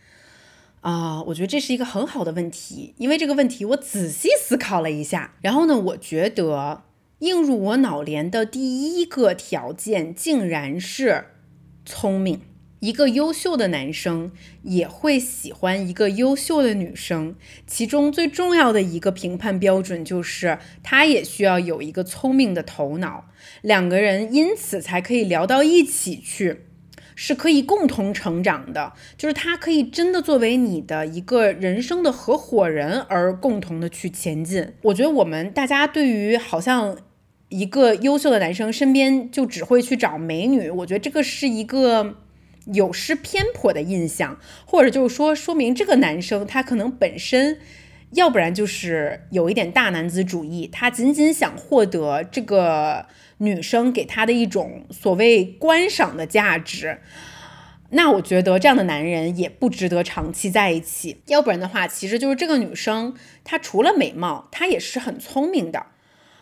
[0.80, 6.84] 啊，我觉得这是一个很好的问题，因为这个问题我仔细思考了一下，然后呢，我觉得
[7.18, 11.26] 映入我脑帘的第一个条件竟然是
[11.84, 12.40] 聪明。
[12.80, 14.30] 一个优秀的男生
[14.62, 17.34] 也会喜欢一个优秀的女生，
[17.66, 23.24] 其中最重要的一个评判标准就是他也需要有一个聪明的头脑，
[23.62, 26.67] 两个人因此才可以聊到一起去。
[27.20, 34.74] 是可以共同成长的，就是他可以真的作为你的一个人生的合伙人而共同的去前进。
[34.83, 36.96] 我觉得我们大家对于好像
[37.48, 42.14] 一个优秀的男生身边就只会去找美女，我觉得这个是一个
[42.66, 47.59] 有失偏颇的印象，或者就是说说明这个男生他可能本身。
[48.12, 53.04] 要不然就是有一点大男子主义，他仅仅想获得这个
[53.38, 57.01] 女生给他的一种所谓观赏的价值，
[57.90, 61.22] 那我觉得这样的男人也不值得长期在一起。
[61.27, 65.87] 要不然的话，其实就是这个女生她除了美貌，她也是很聪明的。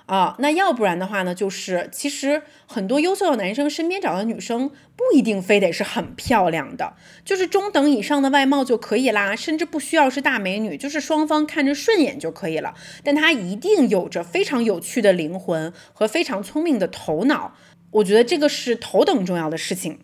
[0.07, 1.35] 啊，那要不然的话呢？
[1.35, 12.75] 就是其实很多优秀的男生身边找的女生不一定非得是很漂亮的，就是中等以上的外貌就可以啦，甚至不需要是大美女，就是双方看着顺眼就可以了。
[13.03, 17.55] 但她一定有着非常有趣的灵魂和非常聪明的头脑，
[17.91, 19.99] 我觉得这个是头等重要的事情。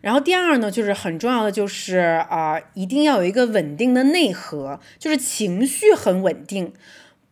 [0.00, 1.98] 然后第二呢，就是很重要的就是
[2.30, 6.72] 啊，一定要有一个稳定的内核，就是情绪很稳定。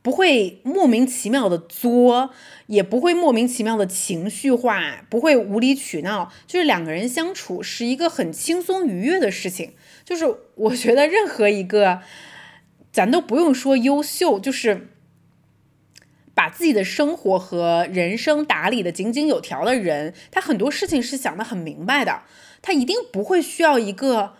[0.03, 2.31] 不会莫名其妙的作，
[2.67, 9.75] 也不会莫名其妙的情绪化，不会无理取闹，就是两个人相处是一个很轻松愉悦的事情。
[10.05, 10.25] 就是
[10.57, 12.01] 我觉得任何一个，
[12.93, 14.89] 咱都不用说优秀，就是
[16.35, 22.23] 把自己的生活和人生打理的井井有条的人，他很多事情是想的很明白的，
[22.61, 24.35] 他一定不会需要一个。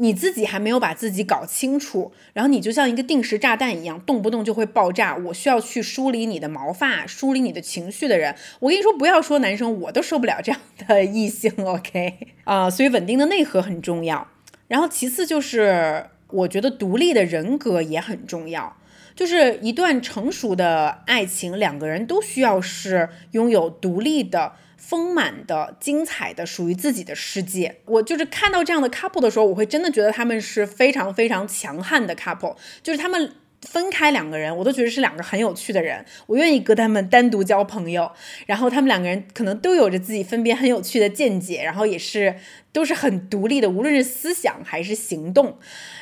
[0.00, 5.14] 你自己还没有把自己搞清楚，然后你就像一个定时炸弹一样，动不动就会爆炸。
[5.14, 8.34] 我需要去梳理你的毛发，梳理你的情绪的人。
[8.60, 11.52] 我跟你说，不要说男生，我都受不了这样的 异性。
[11.64, 14.26] OK 啊，所以稳定的内核很重要。
[14.68, 18.76] 然后其次就是，我觉得独立的人格也很重要。
[19.14, 24.52] 就是一段成熟的爱情，两个人都需要是拥有独立的。
[24.80, 27.76] 丰满的、精彩的、属于自己的世界。
[27.84, 33.32] 我就是看到这样的 couple 的时候，我会真的觉得他们是非常非常强悍的 couple，就是他们。
[33.68, 38.10] 分开两个人，我都觉得是两个很有趣的人，我愿意跟他们单独交朋友。
[38.46, 42.36] 然后他们两个人可能都有着自己分别很有趣的见解，然后也是
[42.72, 45.58] 都是很独立的，无论是思想还是行动。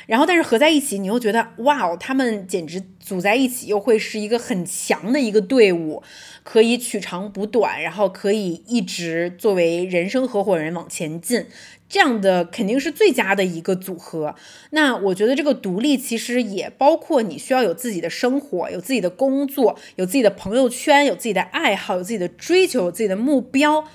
[0.09, 6.01] 然后但是合在一起，你又觉得哇哦，他们简直组在一起又会是一个很强的一个队伍，
[6.41, 11.45] 可以取长补短，然后可以一直作为人生合伙人往前进。
[11.87, 14.33] 这样的肯定是最佳的一个组合。
[14.71, 23.85] 那我觉得这个独立其实也包括你需要有自己的生活，有自己的工作，有自己的朋友圈，有自己的爱好，有自己的追求，有自己的目标。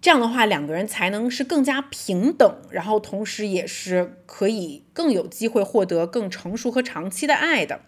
[0.00, 7.80] 这样的话，两个人才能是更加平等，然后同时也是可以更有机会获得更成熟和长期的爱的。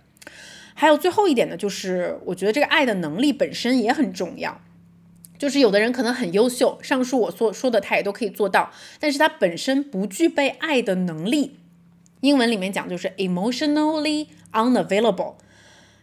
[0.75, 4.61] 还有最后一点呢，就是我觉得这个爱的能力本身也很重要。
[5.39, 11.61] 就是有的人可能很优秀，上述我所说的他也都可以做到，但是他本身不具备爱的能力。
[12.23, 15.35] 英文里面讲就是 emotionally unavailable。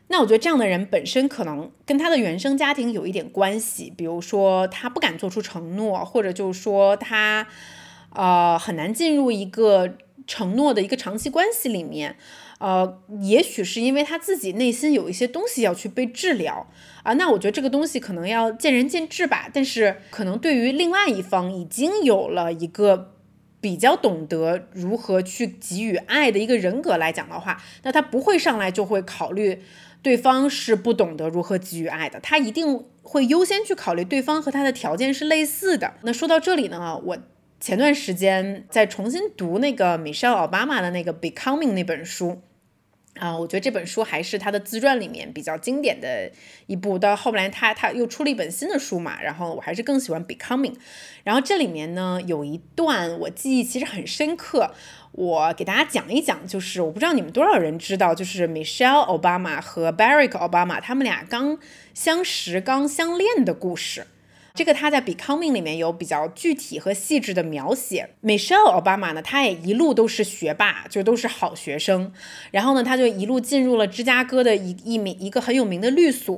[0.08, 7.48] 那我觉得这样的人本身可能跟他的原生家庭有一点关系，比如说他不敢做出承诺，或者就是说他
[8.14, 12.18] 呃很难进入一个承诺的一个长期关系里面。
[12.58, 16.66] 呃，也许是因为他自己内心有一些东西要去被治疗
[17.04, 19.50] 啊，那我觉得这个东西可能要见仁见智吧。
[19.54, 23.14] 但是可能对于另外一方已经有了一个
[23.60, 29.62] 比较懂得如何去给予爱的一个人格来讲的话，那他不会上来就会考虑
[30.06, 35.96] 对方是不懂得如何给予爱的，他一定会优先去考虑对方和他的条件是类似的。
[36.04, 37.18] 那说到这里呢，我。
[37.58, 42.42] 前段时间在重新读那个 Michelle Obama 的那个 Becoming 那本书
[43.20, 46.30] 啊，我觉得这本书还是他的自传里面比较经典的
[46.68, 47.00] 一部。
[47.00, 50.76] 到后来他他又出了一本新的书嘛，然后我还是更喜欢 Becoming。
[51.24, 54.72] 然后这里面呢有一段我记忆其实很深刻，
[55.14, 61.58] 我给大家讲一讲，就是我不知道你们多少人知道，就是 Michelle Obama 和 Barack Obama 他们俩刚
[61.94, 64.08] 相识、刚相恋的故事。
[64.56, 68.12] 这个他在《Becoming》里面有比较具体和细致的描写。
[68.24, 72.14] Michelle Obama 呢，他也一路都是学霸，就都是好学生。
[72.52, 76.38] 然后呢，他就一路进入了芝加哥的一一名一个很有名的律所。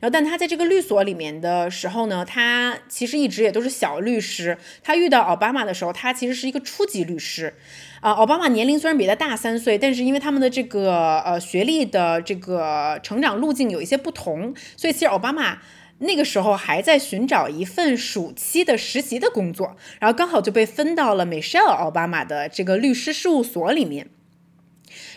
[0.00, 4.56] 然后，但他在这个律所里面的时候呢，他其实一直也都是小律师。
[4.82, 7.52] 他遇到奥巴马的时候，他其实是一个初级律师。
[8.00, 15.58] 啊，奥巴马年龄虽然比他大三岁，但是因为他们的这个呃学历的这个成长路径有一些不同，所以其实奥巴马。
[15.98, 24.08] 那个时候还在寻找一份暑期的实习的工作，然后刚好就被分到了 Michelle 奥巴马的这个律师事务所里面。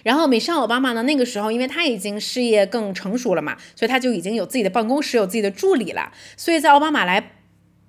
[0.04, 6.12] 然后米歇尔奥巴马呢，那个时候因为他已经事业更成熟了嘛，所以他就已经有自己的办公室，有自己的助理了。
[6.36, 7.32] 所以在奥巴马来。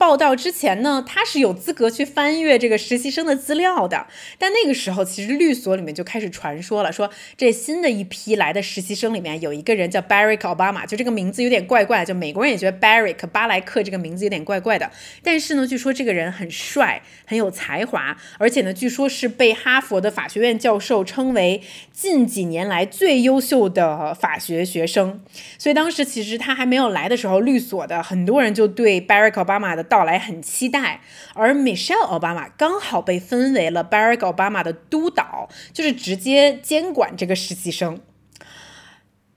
[0.02, 4.08] 报道之前呢，他是有资格去翻阅这个实习生的资料的。
[4.36, 14.90] 但那个时候，其实律所里面就开始传说了，说这新的一批来的实习生里面有一个人叫 Barack Obama，就这个名字有点怪怪，就美国人也觉得 Barack 巴莱克这个名字有点怪怪的。
[15.22, 21.62] 但是呢，据说这个人很帅，很有才华，而且呢，据说是被哈佛的法学院教授称为
[22.02, 25.22] 近几年来最优秀的法学学生。
[25.56, 29.84] 所以当时其实他还没有来的时候，律所的很多人就对 Barack Obama 的。
[29.84, 31.00] 到来很期待，
[31.34, 38.00] 而 Michelle Obama 刚好被分为了 Barack Obama 的督导，就是直接监管这个实习生。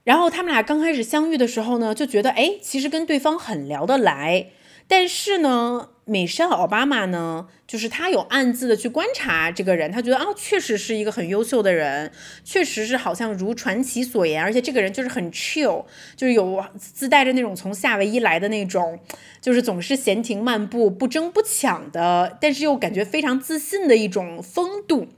[0.02, 4.46] 然后他们俩刚开始相遇的时候呢，就觉得哎，其实跟对方很聊得来，
[4.88, 5.90] 但是呢。
[6.08, 12.12] 美少奥巴马呢，就是他有暗自的去观察这个人，他觉得啊，确实是一个很优秀的人，
[12.44, 19.00] 确实是好像如传奇所言，而且这个人就是很 chill，就是有自带着那种从夏威夷来的那种，
[19.40, 25.08] 就是总是闲庭漫步、不争不抢的，但是又感觉非常自信的一种风度。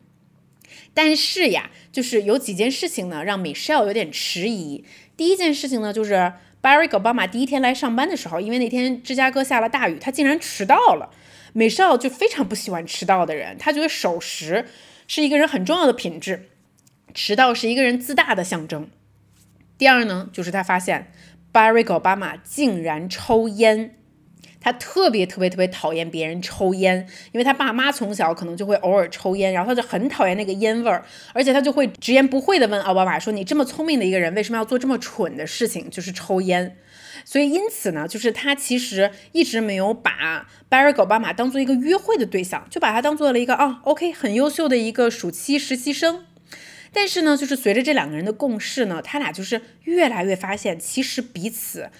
[0.94, 4.87] 但是呀，就是有几件事情呢，让美少有点迟疑。
[5.18, 6.33] 第一件事情呢，就是。
[6.61, 11.11] Barry Obama 第一天来上班的时候，因为那天芝加哥下了大雨，他竟然迟到了。
[11.53, 14.66] 美少就非常不喜欢迟到的人，他觉得守时
[15.07, 16.49] 是一个人很重要的品质，
[17.14, 18.90] 迟到是一个人自大的象征。
[19.77, 21.13] 第二呢，就是他发现
[21.52, 23.98] Barry Obama 竟然抽烟。
[24.71, 31.02] 他特别特别特别讨厌别人抽烟，因为他爸妈从小可能就会偶尔抽烟，然后他就很讨厌那个烟味儿，
[31.33, 36.77] 而且他就会直言不讳地问奥巴马说：“你这么聪明的一个人，为什么要做这么蠢的事情，就是抽烟？”
[37.25, 46.27] 所以因此呢，就是他其实一直没有把 Barack Obama 当做一个约会的对象，就把他当做了一个啊，OK 很优秀的一个暑期实习生。
[46.92, 51.90] 但是呢，就是随着这两个人的共事呢，他俩就是越来越发现，其实彼此。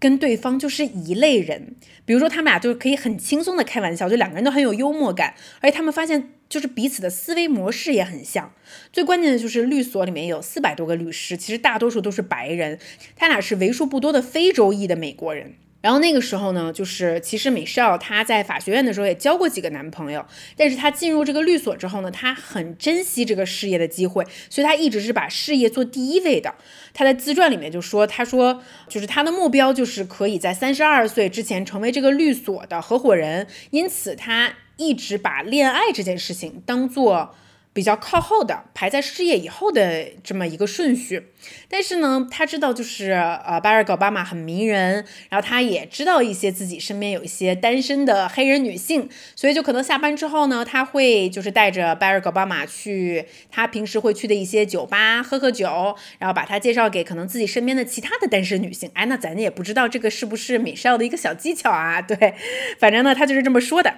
[0.00, 1.76] 跟对方就是一类人。
[2.04, 8.52] 比如说，他们俩就可以很轻松的开玩笑，就两个人都很有幽默感，而且他们发现就是彼此的思维模式也很像。
[8.92, 12.80] 最关键的就是律所里面有四百多个律师，其实大多数都是白人，
[13.14, 15.54] 他俩是为数不多的非洲裔的美国人。
[15.80, 20.24] 然后那个时候呢，就是其实美少她在法学院的时候也交过几个男朋友，
[20.56, 26.54] 但是她进入这个律所之后呢，她很珍惜这个事业的机会，所以她一直是把事业做第一位的。
[26.92, 37.34] 她在自传里面就说，她说就是她的目标就是可以在三十二岁之前成为这个律所的合伙人，因此她一直把恋爱这件事情当做。
[37.72, 41.28] 比较靠后的，排在事业以后的这么一个顺序。
[41.68, 58.90] 但是呢，他知道就是呃，巴尔奥巴马很迷人，然后他也知道一些自己身边有一些单身的黑人女性，所以就可能下班之后呢，他会就是带着巴尔奥巴马去他平时会去的一些酒吧喝喝酒，然后把他介绍给可能自己身边的其他的单身女性。
[58.94, 62.02] 哎，那咱也不知道这个是不是美少的一个小技巧啊？
[62.02, 62.34] 对，
[62.80, 63.94] 反正呢，他就是这么说的。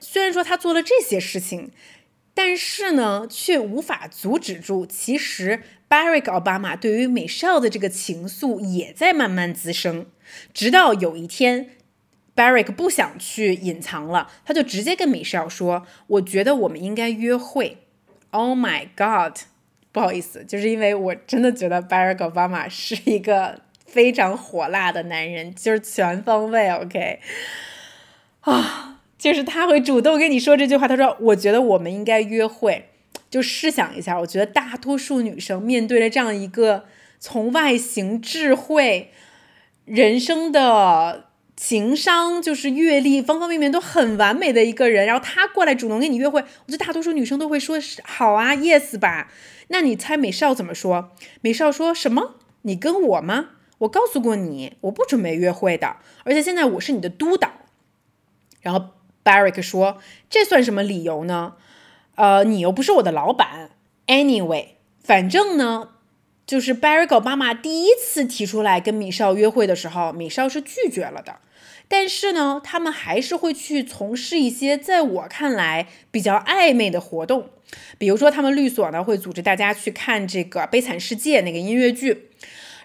[0.00, 1.70] 虽然说他做了这些事情。
[2.34, 10.06] 但是呢，却无法阻止住，其实 Barack Obama 对于美少的这个情愫也在慢慢滋生。
[10.54, 11.70] 直到有一天
[12.34, 17.78] ，Barack 不想去隐藏了，他就直接跟美少说：“我觉得我们应该约会。”
[18.32, 19.40] Oh my God！
[19.92, 27.20] 不好意思，就是因为我真的觉得 Barack Obama 是一个非常火辣的男人，就是全方位 OK
[28.40, 28.91] 啊。
[29.22, 32.88] 就是他会主动跟你说这句话，他说：“我觉得我们应该约会。”
[33.30, 36.86] 就试想一下，我觉得大多数女生面对着这样一个
[37.20, 39.12] 从外形、智慧、
[39.84, 49.30] 人生的情商，就是阅历方方面面都很完美的一个人，然后他过来主动跟你约会，我觉得大多数女生都会说：“好啊，yes 吧。”
[49.68, 51.12] 那你猜美少怎么说？
[51.42, 52.34] 美少说什么？
[52.62, 53.50] 你跟我吗？
[53.78, 57.52] 我告诉过你，我不准备约会的，而且现在我是你的督导，
[58.60, 58.88] 然后。
[59.24, 59.98] Barrick 说
[60.28, 61.54] ：“这算什么理由呢？
[62.16, 63.70] 呃，你又不是我的老板。
[64.06, 64.66] Anyway，
[65.02, 65.90] 反正呢，
[66.46, 71.36] 就是 Barrick 妈妈第一次提出来跟米少约会的时候，米少是拒绝了的。
[71.88, 77.50] 但是呢，他们还是会去从事一些在我看来比较暧昧的活动，
[77.98, 82.30] 比如说他们律所呢会组织大家去看这个《悲惨世界》那个音乐剧。”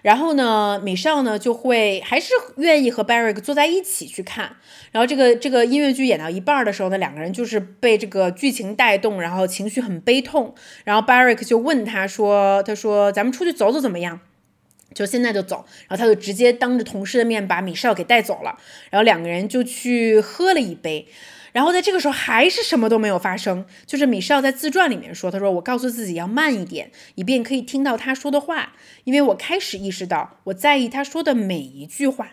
[0.08, 4.56] 然后呢，米少呢就会还是愿意和 Barrick 坐在一起去看。
[4.90, 10.54] 然后这个这个音乐剧演到一半的时候呢，两个人就是被这个剧情带动，然后情绪很悲痛。
[10.84, 14.18] 然后 Barrick 就问他说：“他说咱们出去走走怎么样？
[14.94, 18.56] 就现在就走。”然后他就直接当着同事的面把米少给带走了。
[18.88, 21.06] 然后两个人就去喝了一杯。
[21.58, 32.28] 然后在这个时候还是什么都没有发生，就是米歇尔在自传里面说，他说我告诉自己要慢一点，以便可以听到他说的话，因为我开始意识到我在意他说的每一句话。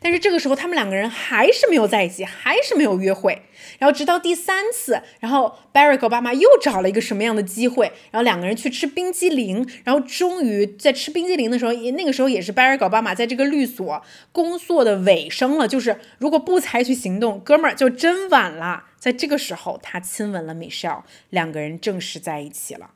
[0.00, 3.42] 但是这个时候，他们两个人还是没有在一起，还是没有约会。
[3.78, 9.66] 然后直到第三次，然后 Barack 爸妈又找了一个什么样的机会，然后两个人去吃冰激凌。
[9.84, 15.66] 然后终于在吃冰激凌的时候，也那个时候也是 Barack 爸妈在这个律所工作的尾声了。
[15.66, 18.84] 就是如果不采取行动，哥们儿就真晚了。
[18.98, 22.90] 在这个时候，他亲吻了 Michelle，两个人正式在一起了。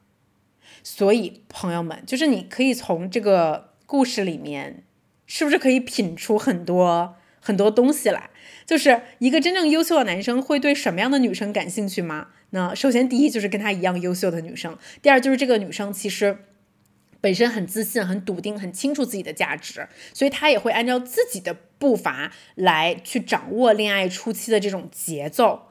[0.82, 4.84] 所以朋友们，就是你可以从这个故事里面。
[5.28, 8.30] 是不是可以品出很多很多东西来？
[8.66, 12.28] 就是一个真正优秀的男生会对什么样的女生感兴趣吗？
[12.50, 16.38] 那首先第一就是跟他一样优秀的女生，第二就是这个女生其实
[17.20, 25.67] 本身很自信、很笃定、很清楚自己的价值，所以她也会按照自己的步伐来去掌握恋爱初期的这种节奏。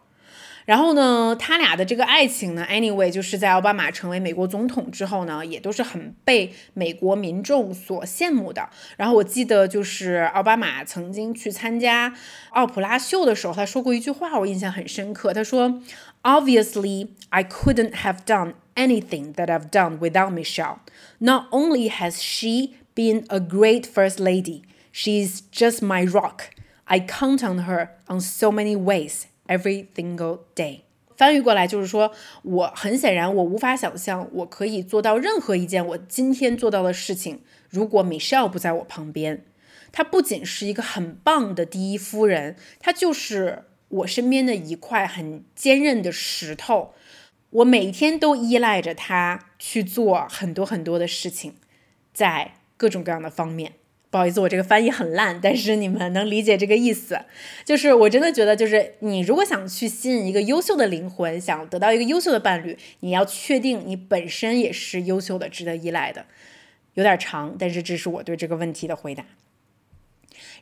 [0.67, 8.69] 然后呢，他俩的这个爱情呢，anyway，就是在奥巴马成为美国总统之后呢，也都是很被美国民众所羡慕的。
[8.97, 12.15] 然后我记得就是奥巴马曾经去参加
[12.51, 15.33] 奥普拉秀的时候，他说过一句话，我印象很深刻。
[15.33, 15.83] 他说：“
[16.23, 20.79] Obviously, I couldn't have done anything that I've done without Michelle.
[21.19, 24.63] Not only has she been a great first lady,
[24.93, 26.51] she's just my rock.
[26.85, 30.82] I count on her on so many ways.” Every single day，
[31.16, 32.12] 翻译过来就是说，
[32.44, 37.42] 我很显然我无法想象我可以做到任何一件我今天做到的事情。
[37.70, 39.46] 如果 Michelle 不在我旁边，
[39.92, 46.94] 她不仅是一个很棒的第一夫人，她就是我身边的一块很坚韧的石头。
[47.50, 51.56] 我每天都依赖着她去做很多很多的事情，
[52.14, 53.74] 在各种各样的方面。
[54.10, 57.20] 不好意思，我这个翻译很烂，但是你们能理解这个意思。
[57.66, 66.26] 就是我真的觉得，就是你如果想去吸引一个优秀的灵魂，想得到一个优秀的伴侣，你要确定你本身也是优秀的，值得依赖的。
[66.94, 69.26] 有点长，但是这是我对这个问题的回答。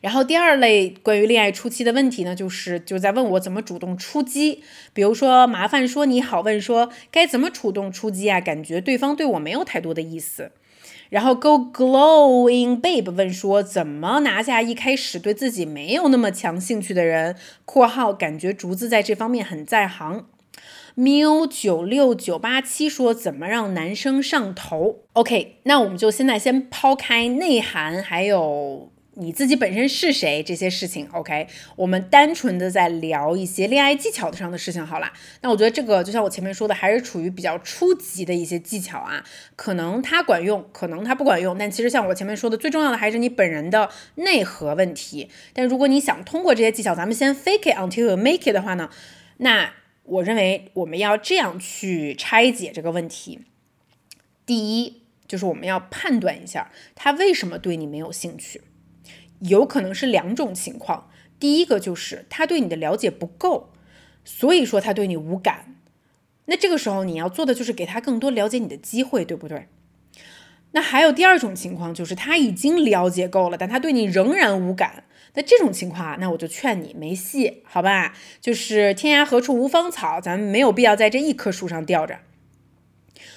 [0.00, 8.40] 然后第二类关于恋爱初期的问题呢，就是就在问我怎么主动出击，比如说麻烦说你好，问说该怎么主动出击啊？
[8.40, 10.50] 感觉对方对我没有太多的意思。
[11.10, 20.26] 然后 Go glowing babe 问说怎么拿下一开始对自己没有那么强兴趣的人？（括号感觉竹子在这方面很在行。）
[20.98, 28.90] 喵九六九八七说怎么让男生上头？OK，那我们就现在先抛开内涵，还有。
[29.18, 30.42] 你自己本身是谁？
[30.42, 35.10] 这些事情，OK，我们单纯的在聊一些恋爱技巧上的事情好啦。
[35.40, 39.24] 那我觉得这个就像我前面说的，还是处于比较初级的一些技巧啊，
[39.56, 41.56] 可能它管用，可能它不管用。
[41.56, 45.30] 但其实像我前面说的，最重要的还是你本人的内核问题。
[45.54, 48.90] 但如果你想通过这些技巧，咱们先 fake it until you make it 的话呢，
[49.38, 53.40] 那我认为我们要这样去拆解这个问题。
[54.44, 58.60] 第一，就是我们要判断一下他为什么对你没有兴趣。
[59.40, 63.70] 有可能是两种情况，第一个就是他对你的了解不够，
[64.24, 65.76] 所以说他对你无感。
[66.46, 69.66] 那这个时候你要做的就是给他更多了解你的机会，对不对？
[70.72, 75.04] 那还有第二种情况就是他已经了解够了，但他对你仍然无感。
[75.34, 78.14] 那这种情况啊，那我就劝你没戏，好吧？
[78.40, 82.18] 就是天涯何处无芳草，咱们没有必要在这一棵树上吊着。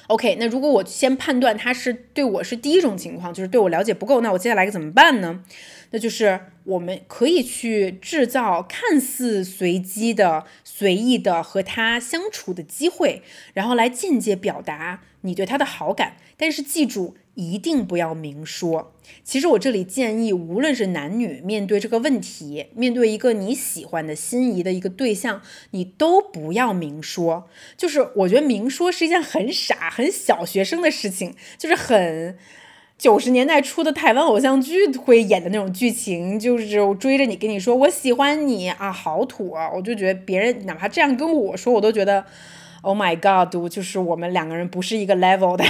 [0.08, 5.44] OK，那如果我先判断他是对我是第一种情况，就是对我了解不够，那我接下来该怎么办呢？
[5.92, 13.24] 那就是我们可以去制造看似随机的、随意的和他相处的机会，
[13.54, 16.18] 然后来间接表达你对他的好感。
[16.38, 18.94] 但是记住，一定不要明说。
[19.24, 27.50] 其实我这里建议，无论是男女，面对这个问题，面对一个你喜欢的心仪的一个对象，你都不要明说。
[27.76, 32.38] 就是我觉得明说是一件很傻、很小学生的事情，就是很。
[33.00, 39.72] 九十年代初的台湾偶像剧会演的那种剧情，就是我追着你跟你说我喜欢你啊，好土啊！
[39.74, 42.26] 我就觉得别人哪怕这样跟我说，我都觉得
[42.82, 45.64] ，Oh my God，就是我们两个人不是一个 level 的。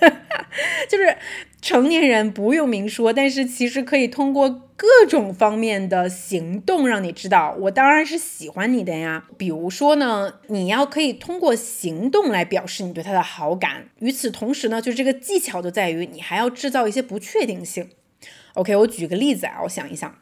[0.88, 1.16] 就是
[1.60, 9.24] 成年人不用明说，但是其实可以通过各种方面的行动让你知道，我当然是喜欢你的呀。
[9.38, 13.88] 比如说呢，你要可以通过行动来表示你对他的好感。
[14.00, 17.88] 与此同时呢，就这个技巧就在于你还要制造一些不确定性。
[18.54, 20.14] OK，我举个例子啊，我想一想。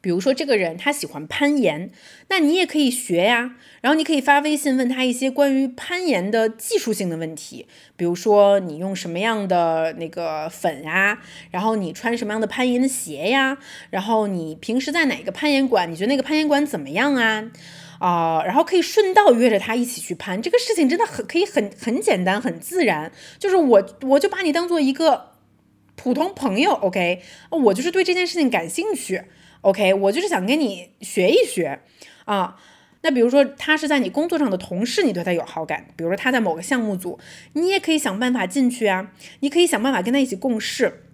[0.00, 1.90] 比如说，这个人他喜欢攀岩，
[2.28, 3.56] 那你也可以学呀。
[3.80, 11.20] 然后你可以发微信问他一些关于攀岩的技术性的问题，比如说你用什么样的那个粉呀，
[11.50, 13.58] 然后你穿什么样的攀岩的鞋呀，
[13.90, 15.90] 然后你平时在哪个攀岩馆？
[15.90, 17.50] 你觉得那个攀岩馆怎么样啊？
[17.98, 25.32] 啊，然后可以顺道约着他一起去攀，这个事情真的很可以很很简单很自然，就是我我就把你当做一个
[25.96, 27.20] 普通朋友，OK，
[27.50, 29.24] 我就是对这件事情感兴趣。
[29.62, 31.80] OK，我就是想跟你学一学
[32.24, 32.56] 啊。
[33.02, 37.18] 那比如说他是在你工作上的同事，你对他有好感，比如说他在某个项目组，
[37.52, 39.12] 你也可以想办法进去啊。
[39.40, 41.04] 你可以想办法跟他一起共事，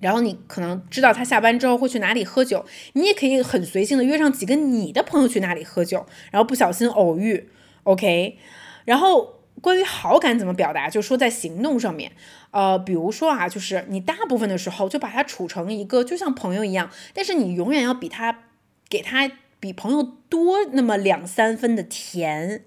[0.00, 2.64] 然后你可能知道他下班之后会去哪里喝酒，
[2.94, 7.48] 你也可以很随性的约上几个你的朋友去哪里喝酒，然后不小心偶遇
[7.84, 8.38] ，OK，
[8.84, 9.39] 然后。
[9.60, 12.12] 关于好感怎么表达，就说在行动上面，
[12.50, 18.44] 呃，比如说啊，就是你大部分的时候就把它处成一个就像朋友一样，但是你永远要比他
[18.88, 22.64] 给他比朋友多那么两三分的甜。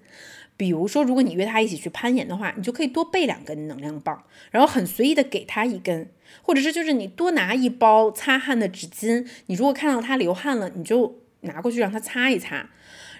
[0.56, 4.22] 比如说，如果你约他一起去攀岩的话，你就可以多备两根能量棒，
[4.52, 6.08] 然后很随意的给他一根，
[6.42, 12.70] 或者是就是你多拿一包擦汗的纸巾，你如果看到他流汗了，你就拿过去让他擦一擦。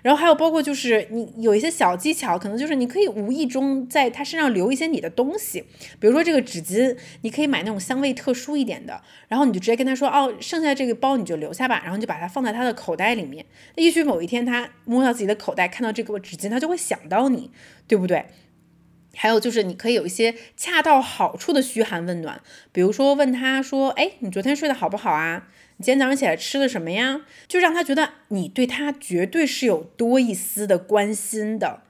[0.05, 5.65] 然后还有包括就是你有一些小技巧，可能就是你可以无意中在他身上留一些你的东西，
[5.99, 13.47] 比如说这个纸巾，你可以买那种香味特殊一点的，然后你就直接跟他说，哦，剩下这个包你就留下吧，然后就把它放在他的口袋里面。
[13.77, 17.51] 那也许某一天他摸到自己的口袋，看到这个纸巾，他就会想到你，
[17.89, 18.27] 对不对？
[19.17, 22.43] 还有就是你可以有一些恰到好处的嘘寒问暖，
[22.73, 25.49] 比如说问他说，哎，你昨天睡得好不好啊？
[25.77, 27.23] 你今天早上起来吃的什么呀？
[27.49, 31.83] 就让他觉得你对他绝对是有多一丝的关心的，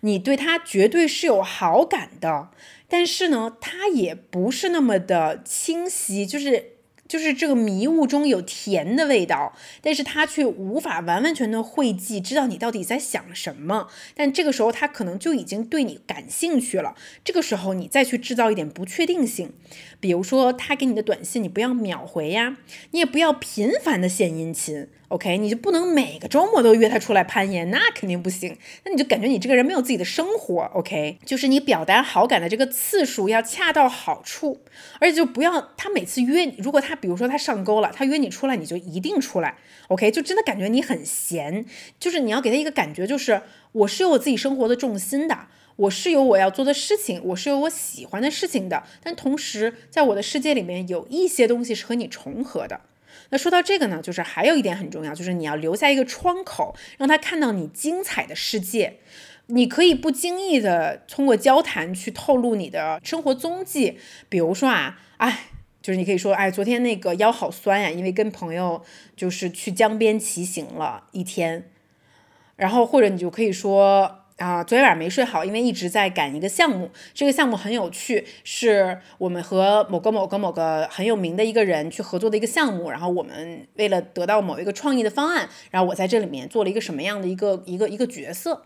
[0.00, 2.50] 你对他绝对是有好感的。
[2.88, 6.70] 但是呢，他也不是那么的清晰，就是。
[7.06, 13.88] 就是这个迷雾中有甜的味道，但是他却无法完完全全汇记，知道你到底在想什么。
[14.14, 16.96] 但这个时候他可能就已经对你感兴趣了。
[17.22, 19.52] 这个时候你再去制造一点不确定性，
[20.04, 22.58] 比如说他给你的短信，你不要秒回呀，
[22.90, 24.86] 你也不要频繁的献殷勤。
[25.08, 28.54] OK，你就不能每个周末都约他出来攀岩，那肯定不行。
[28.84, 30.64] 那你就感觉你这个人没有自己的生活。
[30.74, 34.60] OK，就是你表达好感的这个次数要恰到好处，
[35.00, 39.54] 而且就不要他每次约你，如果他比如说他上钩了，他约你出来，你就一定出来。
[39.88, 41.64] OK，就真的感觉你很闲，
[41.98, 43.40] 就是你要给他一个感觉，就是
[43.72, 45.46] 我是有我自己生活的重心的，
[45.76, 52.80] 我是有我要做的事情，我是有我喜欢的事情的，但同时在我的世界里面有一些东西是和你重合的。
[53.30, 58.98] 那说到这个呢，就是还有一点很重要，就是你要留下一个窗口，让他看到你精彩的世界。
[59.46, 63.98] 你可以不经意的通过交谈去透露你的生活踪迹，
[64.28, 65.46] 比如说啊，哎，
[65.82, 68.82] 就是你可以说，哎，昨天那个腰好酸呀，因为跟朋友
[69.16, 71.70] 就是去江边骑行了一天，
[72.56, 74.20] 然后或者你就可以说。
[74.38, 76.90] 啊，昨天晚上没睡好，因为一直在赶一个项目。
[77.14, 82.90] 这个项目很有趣，是我们和某个某个某个很有名的一个人去合作的一个项目。
[82.90, 88.64] 然后我们为了得到某一个创意的方案，然后我在这里面做了一个什么样的一个一个一个角色？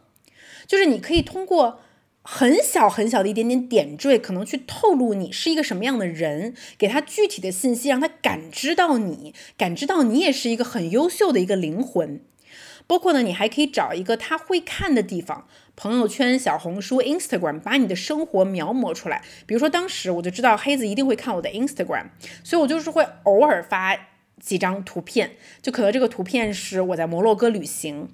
[0.66, 1.80] 就是你可以通过
[2.22, 12.22] 很小很小的一点点点缀，可能去透露你是一个什么样的人，给他具体的信息，让他感知到你，感知到你也是一个很优秀的一个灵魂。
[12.88, 19.22] 包括呢，你还可以找一个他会看的地方，朋友圈、小红书、Instagram，把你的生活描摹出来。
[19.46, 22.06] 比如说，当时我就知道黑子一定会看我的 Instagram，
[22.42, 23.94] 所以我就是会偶尔发
[24.40, 28.08] 几张图片，就可能这个图片是我在摩洛哥旅行，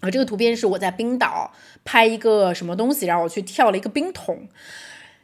[0.00, 1.52] 啊，这个图片是我在冰岛
[1.84, 4.48] 拍一个什么东西，然后我去跳了一个冰桶，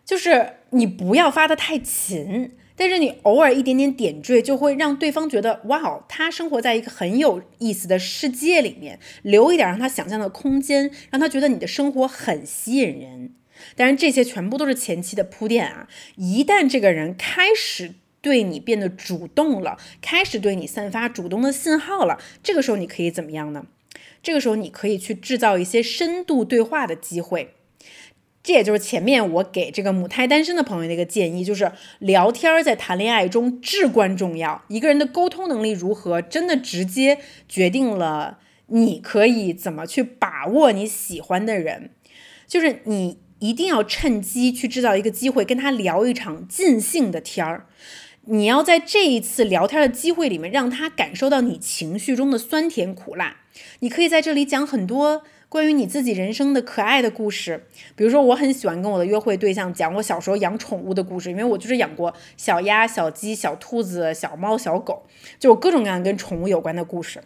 [0.05, 2.57] 就是你不要发的太勤。
[2.77, 13.35] 但是你偶尔一点点点缀，就会让对方觉得哇哦，他生活在一个很有意思的世界里面，留一点让他想象的空间，让他觉得你的生活很吸引人。
[13.77, 15.89] 当然，这些全部都是前期的铺垫啊。
[16.17, 23.67] 一旦这个人开始对你变得主动了，开始对你散发主动的信号了，这个时候你可以怎么样呢？
[24.23, 27.55] 这个时候你可以去制造一些深度对话的机会。
[28.43, 31.71] 这也就是前面我给这个母胎单身的朋友的一个建议，就是
[32.01, 34.65] 聊天在谈恋爱中至关重要。
[34.67, 37.19] 一个人的沟通能力如何，真的直接
[37.49, 41.91] 决定了你可以怎么去把握你喜欢的人。
[42.49, 47.67] 就是你一定要趁机去制造一个机会，跟他聊一场尽兴的天儿。
[48.25, 53.37] 你要在这一次聊天的机会里面，让他感受到你情绪中的酸甜苦辣。
[53.79, 55.23] 你可以在这里讲很多。
[55.53, 65.05] 关于你自己人生的可爱的故事，比如说，我很喜欢跟我的约会对象讲我小时候养宠物的故事，因为我就是养过小鸭、小鸡、小兔子、小猫、小狗，
[65.39, 67.23] 就各种各样跟宠物有关的故事。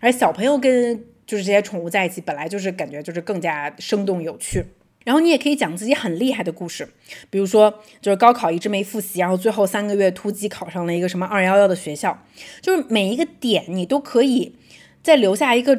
[0.00, 4.64] 而小朋友跟就是这些宠物在一起，本来就是感觉就是更加生动有趣。
[5.04, 6.88] 然后你也可以讲自己很厉害的故事，
[7.28, 12.24] 比如说就是高考一直没复习，然后最后三个月突击考上了一个什么二幺幺的学校，
[12.62, 14.56] 就是每一个点你都可以
[15.02, 15.78] 再留下一个。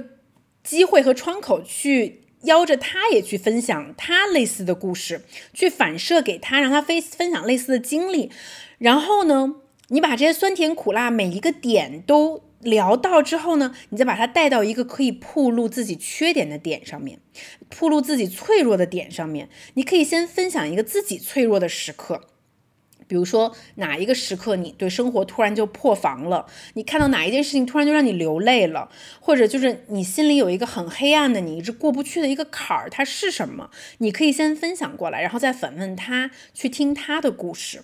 [0.67, 5.21] 机会和窗口去邀着他也去分享他类似的故事，
[5.53, 8.29] 去反射给他，让他分分享类似的经历。
[8.77, 9.55] 然后呢，
[9.87, 17.19] 你把这些酸甜苦辣每一个点都聊到之后呢，你再把它带到一个可以铺露自己缺点的点上面，
[17.69, 19.47] 铺露自己脆弱的点上面。
[19.75, 22.27] 你可以先分享一个自己脆弱的时刻。
[23.07, 28.89] 比如说哪一个时刻你对生活突然就破防了，你看到哪一件事情突然就让你流泪了，
[29.21, 33.69] 或者就是你心里有一个很黑暗的你一直过不去的一个坎儿，它是什么？
[33.99, 37.83] 你可以先分享过来，然后再反问他，去听他的故事。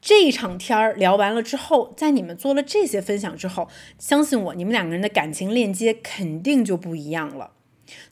[0.00, 3.68] 这一场天儿聊完了之后，在你们做了这些分享之后，
[3.98, 7.50] 相信我，你们两个人的感情链接肯定就不一样了。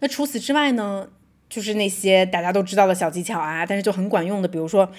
[0.00, 1.08] 那除此之外呢，
[1.48, 4.92] 就是那些大家都知道的小技巧啊，但是就很管用的，比如说。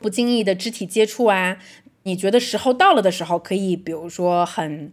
[0.00, 1.58] 不经意的肢体接触啊，
[2.04, 4.92] 你觉得时候到了的时候，可以比如说很。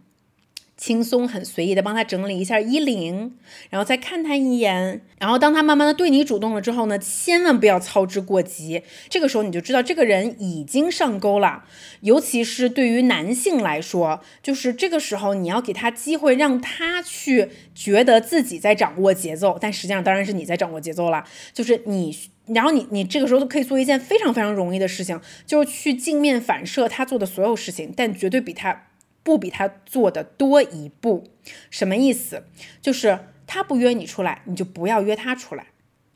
[0.78, 3.34] 轻松很随意的帮他整理一下衣领，
[3.70, 8.82] 然后再看他一眼，然后当他慢慢的对你主动了之后呢，千万不要操之过急。
[9.08, 11.64] 这个时候你就知道这个人已经上钩了。
[12.02, 21.24] 尤其是对于男性来说，就是这个时候你要给他机会，让他去觉得自己在掌握节奏，但实际上当然是你在掌握节奏了。
[21.54, 22.14] 就是你，
[22.46, 28.86] 然后你你这个时候都可以做一件非常非常容易的事情，就是去镜面反射他做的所有事情，但绝对比他。
[29.26, 31.24] 不比他做的多一步，
[31.68, 32.44] 什么意思？
[32.80, 35.66] 就是他不约你出来，你就不要约他出来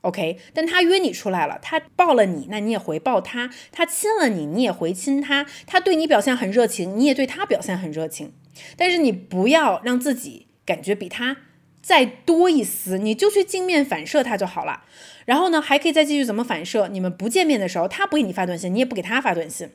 [0.03, 0.39] ，OK？
[0.55, 8.33] 但他约你出来了，他抱了你，那你也回抱他；他亲了你，你也回亲他；他对你表现很热情，你也对他表现很热情。
[8.77, 11.39] 但是你不要让自己感觉比他
[11.83, 14.85] 再多一丝，你就去镜面反射他就好了。
[15.27, 16.89] 然后呢，还可以再继续怎么反射？
[16.89, 19.71] 你们不见面的时候，他不给你发短信，你也不给他发短信。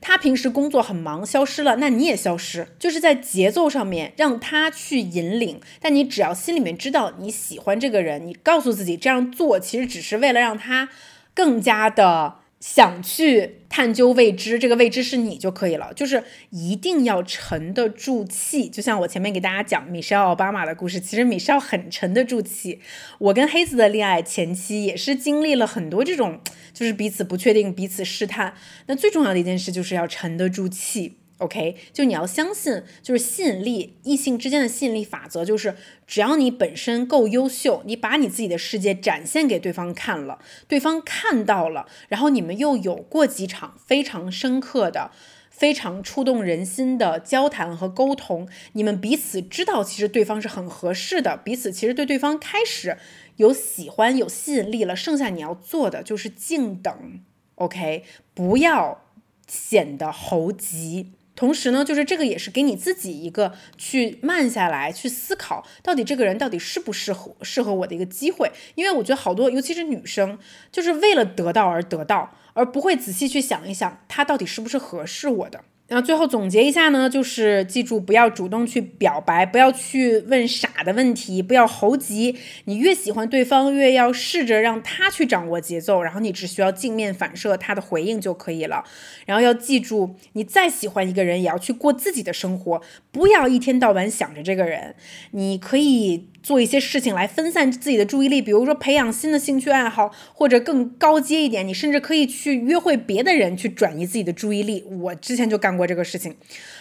[0.00, 5.60] 他平时工作很忙，消失了，那你也消失，就是在节奏上面让他去引领。
[5.80, 10.88] 但你只要心里面知道你喜欢这个人，你告诉自己这样做其实只是为了让他
[11.34, 12.36] 更加的。
[12.58, 18.68] 想去探究未知，这个未知是你就可以了，就是一定要沉得住气。
[18.68, 22.80] 就像我前面给大家讲米歇尔奥巴马的故事，其实米歇尔很沉得住气。
[23.18, 26.40] 我跟黑子的恋爱前期也是经历了很多这种，
[26.72, 28.54] 就是彼此不确定，彼此试探。
[28.86, 31.18] 那最重要的一件事就是要沉得住气。
[31.38, 35.76] OK，就你要相信，就是吸引力，异性之间的吸引力法则，就是
[36.06, 45.10] 只要你本身够优秀，你把你自己的世界展现给对方看了，对方看到了，然后你们又有过几场非常深刻的、
[45.50, 52.96] 非常触动人心的交谈和沟通，你们彼此知道其实对方是很合适的，彼此其实对对方开始
[53.36, 57.20] 有喜欢、有吸引力了，剩下你要做的就是静等
[57.56, 59.02] ，OK，不要
[59.46, 61.12] 显得猴急。
[61.36, 68.50] 同时呢，就是这个也是给你自己一个去慢下来，去思考到底这个人到底适不适合适合我的一个机会。
[68.74, 70.38] 因为我觉得好多，尤其是女生，
[70.72, 75.62] 就是为了得到而得到，而不会仔细去想一想他到底是不是合适我的。
[75.88, 82.36] 那最后总结一下呢，就是记住不要主动去表白，不要去问傻的问题，不要猴急。
[82.64, 88.84] 你越喜欢对方，越要试着让他去掌握节奏，然后你只需要镜面反射他的回应就可以了。
[89.26, 92.82] 然后要记住，你再喜欢一个人，也要去过自己的生活，
[93.12, 94.96] 不要一天到晚想着这个人。
[95.30, 96.26] 你可以。
[96.46, 104.84] 做一些事情来分散自己的注意力，比如说培养新的兴趣爱好，或者更高阶一点，你甚至可以去约会别的人，去转移自己的注意力。
[104.84, 106.36] 我之前就干过这个事情。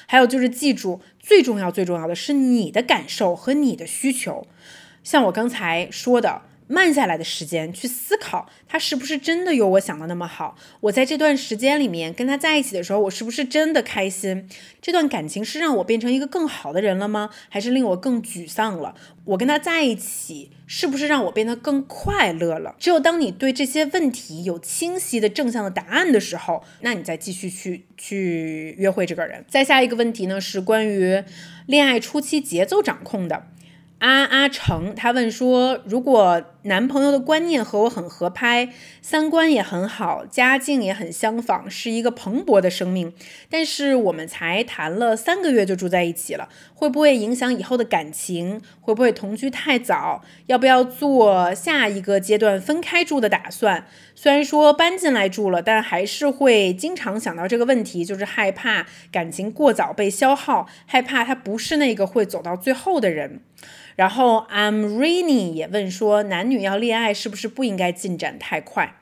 [0.05, 4.45] 还有就是记住，最重要最重要的是你的感受和你的需求，
[5.03, 6.43] 像我刚才说的。
[6.67, 10.57] 慢下来的时间去思考，他是不是真的有我想的那么好？
[10.81, 14.49] 我在这段时间里面跟他在一起的时候，我是不是真的开心？
[14.81, 17.29] 这段感情是让我变成一个更好的人了吗？
[17.49, 18.95] 还是令我更沮丧了？
[19.25, 22.75] 我跟他在一起是不是让我变得更快乐了？
[22.79, 29.45] 只有当你对这些问题有清晰的正向的答案的时候，那你再继续去去约会这个人。
[29.47, 31.23] 再下一个问题呢，是关于
[31.67, 33.47] 恋爱初期节奏掌控的。
[34.05, 38.69] 阿阿成他问说：“如果男朋友的观念和我很合拍，
[39.01, 43.13] 三观也很好，家境也很相仿，是一个蓬勃的生命，
[43.49, 48.61] 但是我们才谈了三个月就住在一起了，会不会影响以后的感情？
[48.79, 50.23] 会不会同居太早？
[50.45, 53.87] 要不要做下一个阶段分开住的打算？
[54.13, 63.41] 虽然说搬进来住了，但还是会经常想到这个问题，就是害怕感情过早被消耗，害怕他不是那个会走到最后的人。”
[63.95, 68.95] 然后，I'm Rainy 也问说，男女要恋爱是不是不应该进展太快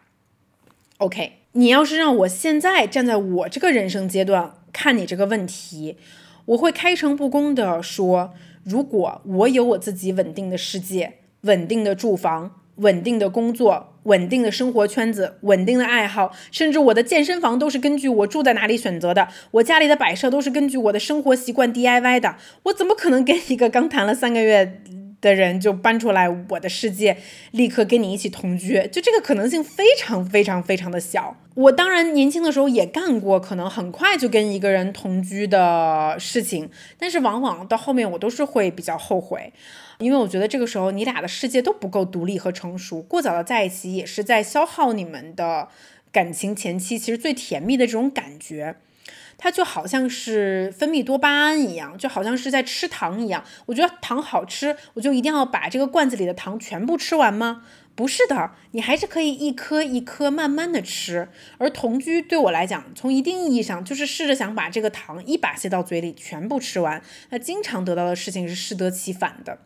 [0.98, 5.98] ？OK，你要是让我现在站在我这个人生阶段看你这个问题，
[6.46, 8.34] 我会开诚布公的说，
[8.64, 24.82] 如果我有我自己稳定的世界、稳定的住房、稳定的工作、稳定的生活圈子、稳定的爱好，甚至我的健身房都是根据我住在哪里选择的，我家里的摆设都是根据我的生活习惯 DIY 的，我怎么可能跟一个刚谈了三个月？
[25.24, 27.18] 的人就搬出来我的世界，
[27.52, 31.38] 立刻跟你一起同居，就这个可能性非常非常非常的小。
[31.56, 36.70] 我当然年轻的时候也干过，可能很快就跟一个人同居的事情，
[37.00, 39.54] 但是往往到后面我都是会比较后悔，
[40.00, 45.70] 因为我觉得这个时候你俩的世界都不够独立和成熟，过早的在一起也是在消耗你们的
[46.12, 48.76] 感情前期其实最甜蜜的这种感觉。
[49.38, 53.44] 它就好像是分泌多巴胺一样，就好像是在吃糖一样。
[53.66, 57.64] 我觉得糖好吃，我就一定要把这个罐子里的糖全部吃完吗？
[57.96, 61.30] 不是的，你还是可以一颗一颗慢慢的吃。
[61.60, 67.04] 而同居对我来讲，从一定意义上就是试着想把这个糖一把塞到嘴里全部吃完。
[67.30, 69.60] 那经常得到的事情是适得其反的。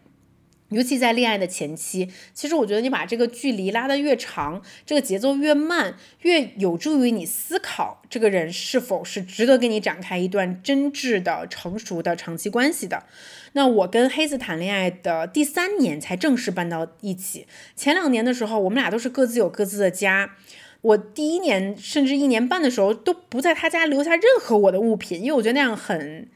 [0.69, 13.03] 尤其在恋爱的前期，其实我觉得你把这个距离拉得越长，这个节奏越慢，越有助于你思考这个人是否是值得跟你展开一段真挚的、成熟的长期关系的。
[13.53, 20.35] 那我跟黑子谈恋爱的第三年才正式搬到一起，前两年的时候，我们俩都是各自有各自的家。
[20.81, 26.27] 我第一年甚至一年半的时候都不在他家留下任何我的物品，因为我觉得那样很。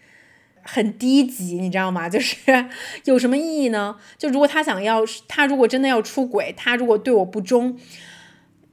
[0.63, 2.07] 很低级，你知道吗？
[2.09, 2.37] 就是
[3.05, 3.95] 有什么意义呢？
[4.17, 7.77] 就如果他想要，他如果真的要出轨，他如果对我不忠，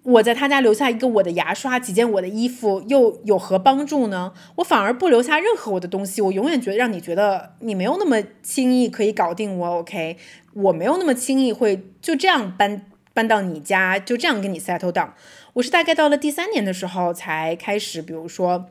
[0.05, 4.33] 我在他家留下一个我的牙刷、几件我的衣服，又有何帮助呢？
[4.57, 9.67] 我反而不留下任何我的东西，我永远觉得让你觉得你没有那么轻易可以搞定我。
[9.79, 10.17] OK，
[10.55, 15.11] 我没有那么轻易会就这样搬搬到你家，就这样跟你 settle down。
[15.55, 18.71] 我是大概到了第三年的时候才开始，比如说。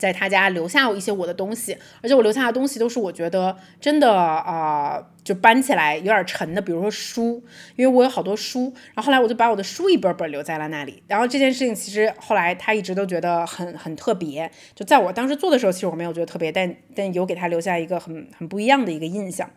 [0.00, 7.44] 在他家留下一些我的东西，而且我留下的东西都是我觉得真的啊，就搬起来有点沉的，比如说书，
[7.76, 11.02] 因为我有好多书，然后后来我就把我的书一本本留在了那里。
[11.06, 19.50] 然后这件事情其实后来他一直都觉得很很特别，就在我当时做的时候，其实我没有觉得特别，但但有给他留下一个很很不一样的一个印象。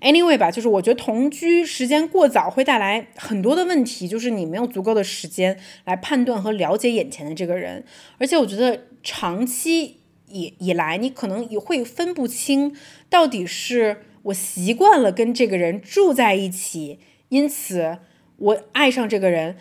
[0.00, 7.84] Anyway 吧，就是我觉得同居时间过早会带来很多的问题，就是你没有足够的时间来判断和了解眼前的这个人，
[8.18, 12.76] 而且我觉得长期以以来，你可能也会分不清
[13.10, 16.98] 到底是我习惯了跟这个人住在一起，
[17.28, 17.98] 因此
[18.36, 19.56] 我爱上这个人，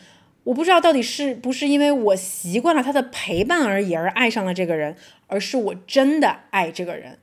[0.45, 4.95] 我不知道到底是不是因为我习惯了他的陪伴而已而爱上了这个人，
[5.27, 7.19] 而是我真的爱这个人。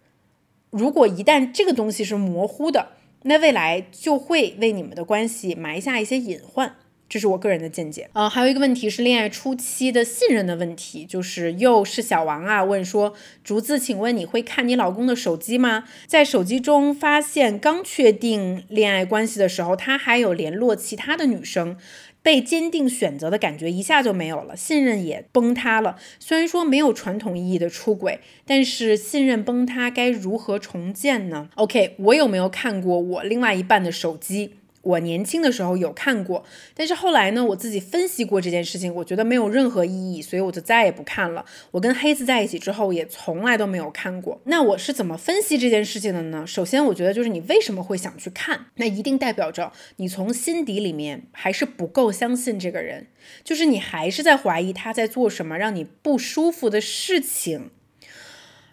[0.71, 2.93] 如果一旦这个东西是模糊的，
[3.23, 6.77] 那未来就会为你们的关系埋下一些隐患，
[7.09, 8.11] 这是我个人的见解。
[8.12, 15.84] 呃，还有一个问题是恋爱初期的信任的问题，就是又是小王啊问说，竹子，请问你会看你老公的手机吗？
[16.06, 21.76] 在手机中发现刚确定恋爱关系的时候，他还有联络其他的女生。
[22.20, 25.96] 被坚定选择的感觉一下就没有了，信任也崩塌了。
[26.18, 34.56] 虽然说没有传统意义的出轨，但是信任崩塌该如何重建呢？OK，我有没有看过我另外一半的手机？
[34.83, 41.45] 我年轻的时候有看过，但是后来呢，我自己分析过这件事情，我觉得没有任何意义，所以我就再也不看了。
[41.72, 44.41] 我跟黑子在一起之后，也从来都没有看过。
[44.45, 46.47] 那我是怎么分析这件事情的呢？
[46.47, 53.09] 首先，我觉得就是你为什么会想去看，那一定代表着你从心底里面还是不够相信这个人，
[53.43, 57.70] 就是你还是在怀疑他在做什么让你不舒服的事情。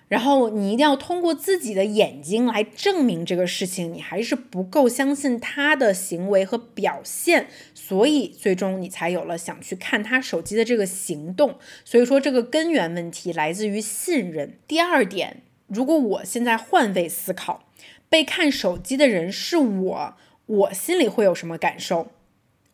[0.07, 11.55] 然后你一定要通过自己的眼睛来证明这个事情，你还是不够相信他的行为和表现，所以最终你才有了想去看他手机的这个行动。
[11.83, 14.59] 所以说这个根源问题来自于信任。
[14.67, 17.67] 第二点，如果我现在换位思考，
[18.07, 20.13] 被看手机的人是我，
[20.45, 22.11] 我心里会有什么感受？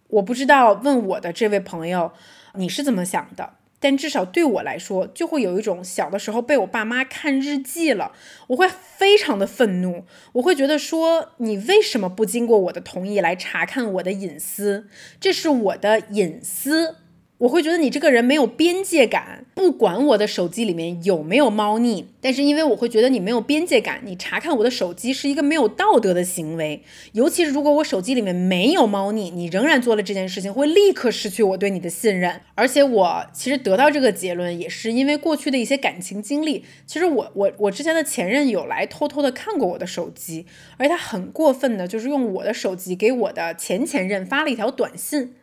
[0.09, 2.11] 我不知道，问我的这位朋友，
[2.55, 3.53] 你是怎么想的？
[3.81, 8.13] 但至少对我来说，就会有一种小的时候被我爸妈看日记了，
[8.47, 14.87] 我会非常的愤怒，我会觉得说你为什么不经过我的同意来查看我的隐私？
[15.19, 16.97] 这是我的隐私。
[17.41, 26.83] 我会觉得你这个人没有边界感，不管我的手机里面有没有猫腻，但是因为我会觉得你没有边界感，你查看我的手机是一个没有道德的行为。
[27.13, 32.41] 尤其是如果我手机里面没有猫腻，你仍然做了这件事情，会立刻失去我对你的信任。
[32.53, 36.63] 而且我其实得到这个结论，也是因为过去的一些感情经历。
[36.85, 40.45] 其实我我我之前的前任有来偷偷的看过我的手机，
[40.77, 45.33] 而他很过分的，就是用我的手机给我的前前任发了一条短信。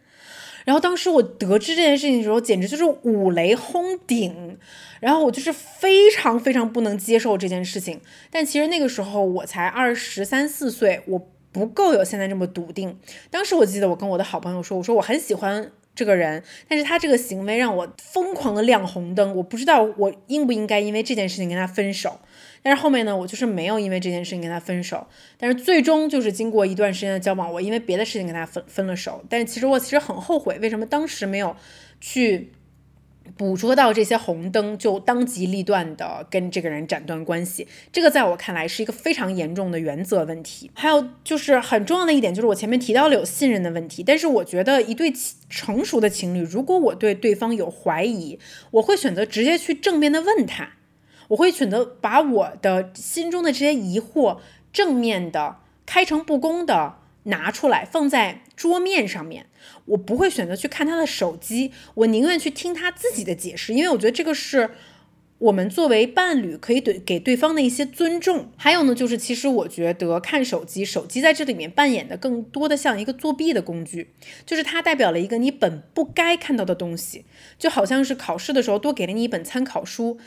[0.68, 4.58] 然后当时我得知这件事情的时候，简直就是五雷轰顶，
[5.00, 7.98] 然后我就是非常非常不能接受这件事情。
[8.30, 12.98] 但其实那个时候我才二十三四岁，我不够有现在这么笃定。
[13.30, 22.20] 当时我记得我跟我的好朋友说，我说我很喜欢这个人，但是他这个行为让我疯狂的亮红灯，我不知道我应不应该因为这件事情跟他分手。
[22.62, 25.06] 但是后面呢，我就是没有因为这件事情跟他分手，
[25.38, 29.24] 但是最终就是经过一段时间的交往，我因为别的事情跟他分分了手。
[29.28, 31.56] 但是其实我其实很后悔，为什么当时没有
[32.00, 32.52] 去
[33.36, 37.68] 捕捉到这些红灯，就当机立断的跟这个人斩断关系。
[37.92, 40.70] 这个在我看来是一个非常严重的原则问题。
[40.74, 44.02] 还有就是很重要的一点，就是我前面提到了有信任的问题。
[44.02, 45.12] 但是我觉得一对
[45.50, 48.38] 成熟的情侣，如果我对对方有怀疑，
[48.70, 50.70] 我会选择直接去正面的问他。
[51.28, 54.38] 我会选择把我的心中的这些疑惑
[54.72, 55.56] 正面的、
[55.86, 59.46] 开诚布公的拿出来放在桌面上面。
[59.86, 64.70] 我不会选择去看他的手机，我宁愿去听他自己的解释，因为我觉得这个是
[65.38, 68.50] 我们作为伴侣可以对给对方的一些尊重。
[68.56, 74.14] 还有呢，就是其实我觉得看手机，手机在这里面扮演的更多的像一个作弊的工具，
[74.46, 77.24] 就是它代表了一个你本不该看到的东西，
[77.58, 80.18] 就好像是考试的时候多给了你一本参考书。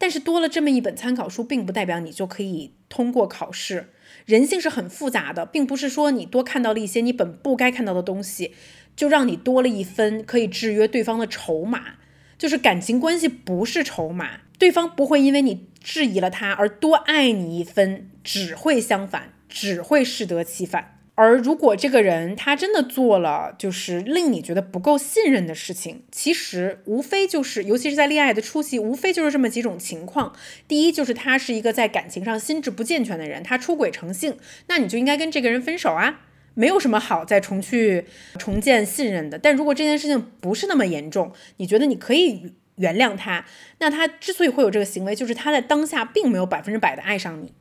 [0.00, 3.90] 但是多了这么一本参考书，并不代表你就可以通过考试。
[4.24, 8.54] 人性是很复杂的，并不是说你多看到了一些你本不该看到的东西，
[8.96, 11.96] 就让你多了一分可以制约对方的筹码。
[12.38, 20.99] 就是感情关系不是筹码，对方不会因为你质疑了他而多爱你一分，只会相反，只会适得其反。
[21.22, 30.32] 而如果这个人他真的做了就是令你觉得不够信任的事情，其实无非就是，尤其是在恋爱的初期，无非就是这么几种情况。
[30.66, 36.22] 第一就是他是一个在感情上心智不健全的人，他出轨成性，那你就应该跟这个人分手啊，
[36.54, 38.06] 没有什么好再重去
[38.38, 39.38] 重建信任的。
[39.38, 42.54] 但如果这件事情不是那么严重，你觉得你可以。
[42.76, 43.44] 原谅他。
[43.80, 47.52] 那他之所以会有这个行为，就是他在当下并没有百分之百的爱上你，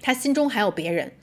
[0.00, 1.14] 他心中还有别人。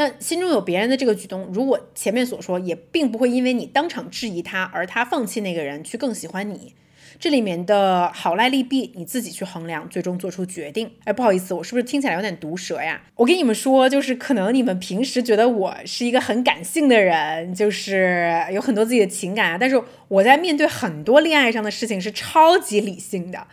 [0.00, 6.72] 那心中有别人的这个举动，如果前面所说，也并不会因为你当场质疑他而他放弃那个人去更喜欢你。
[7.18, 10.90] 这里面的好赖利弊你自己去衡量，最终做出决定。
[11.04, 13.02] 哎，不好意思，我是不是听起来有点毒舌呀？
[13.16, 19.78] 我跟你们说，就是可能你们平时觉得我是一个很感性的人，就是有很多自己的情感啊，但是
[20.08, 23.46] 我在面对很多恋爱上的事情是超级理性的。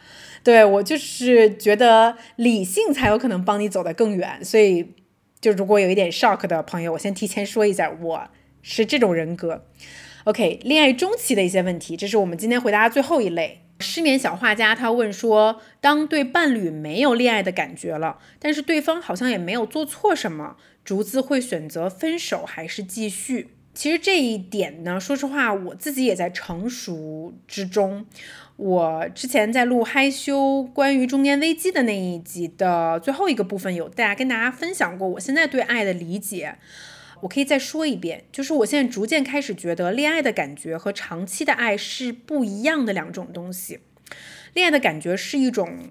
[0.43, 4.93] 对我就是觉得理性才有可能帮你走得更远，所以。
[5.48, 8.28] 就如果有一点 shock 的朋友，我先提前说一下，我
[8.62, 9.64] 是这种人格。
[10.26, 13.62] OK，恋爱中期的一些问题，这是我们今天回答的最后一类。
[13.80, 23.52] 失眠小画家他问说，当对伴侣没有恋爱的感觉了，但是对方好像也没有做错什么，竹子会选择分手还是继续？
[23.74, 28.06] 其实这一点呢，说实话，我自己也在成熟之中。
[28.58, 36.55] 我之前在录害羞关于中年危机的那一集的最后一个部分，有大家跟大家分享过我现在对爱的理解。
[37.22, 43.80] 我可以再说一遍，就是我现在逐渐开始觉得，恋爱的感觉和长期的爱是不一样的两种东西。
[44.53, 45.89] 恋爱的感觉是一种，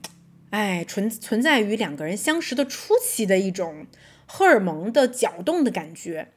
[0.51, 3.87] 哎，存存在于两个人相识的初期的一种
[4.27, 6.29] 荷尔蒙的搅动的感觉。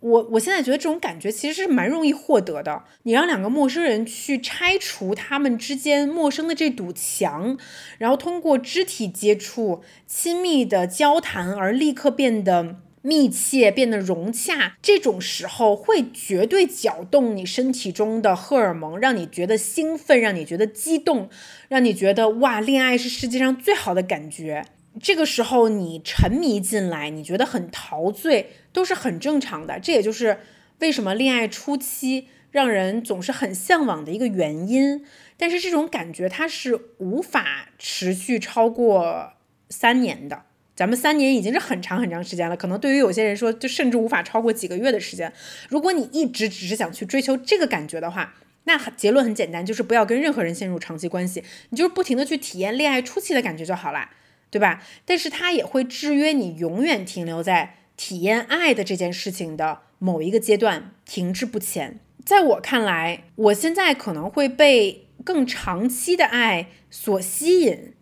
[0.00, 2.84] 我我现在觉得这种感觉其实是蛮容易获得的。
[3.02, 7.58] 你让两个陌生人去拆除他们之间陌生的这堵墙，
[7.98, 21.30] 然后通过肢体接触、亲密的交谈而立刻变得密切、变得融洽，这种时候会绝对搅动你身体中的荷尔蒙，让你觉得兴奋，让你觉得激动，
[21.68, 24.64] 让你觉得哇，恋爱是世界上最好的感觉。
[25.00, 29.78] 这个时候你沉迷进来，你觉得很陶醉，都是很正常的。
[29.78, 30.40] 这也就是
[30.80, 35.04] 为什么恋爱初期让人总是很向往的一个原因。
[35.36, 39.34] 但是这种感觉它是无法持续超过
[39.68, 40.42] 三年的。
[40.74, 45.32] 咱们三年已经是很长很长时间了，可能对于有些人说，就甚至无法超过几个月的时间。
[45.68, 48.34] 如果你一直只是想去追求这个感觉的话，
[48.64, 54.10] 那结论很简单，就是不要跟任何人陷入长期关系，你就是不停的去体验恋爱初期的感觉就好了。
[54.50, 54.82] 对吧？
[55.04, 62.00] 但是它也会制约你，永远停留在体验爱的这件事情的某一个阶段，停滞不前。
[62.24, 67.94] 在我看来，我现在可能会被更长期的爱所吸引，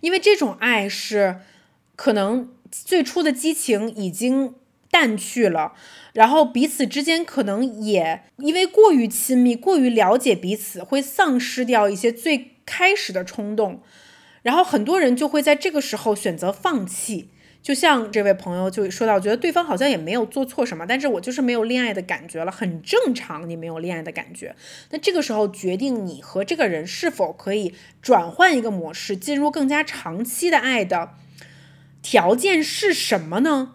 [0.00, 1.40] 因为这种爱是
[1.96, 4.54] 可能最初的激情已经
[4.90, 5.72] 淡去了，
[6.12, 13.82] 然后彼此之间可能也因为过于亲密、过于了解彼此，会丧失掉一些最开始的冲动。
[14.42, 17.28] 然后很多人就会在这个时候选择放弃，
[17.62, 24.56] 就像这位朋友就说到，觉得对方好像也没有做错什么，但是我就是没有恋爱的感觉了，很正常，你没有恋爱的感觉。
[24.90, 31.10] 那这个时候决定你和这个人是否可以转换一个模式，进入更加长期的爱的
[32.02, 33.74] 条件是什么呢？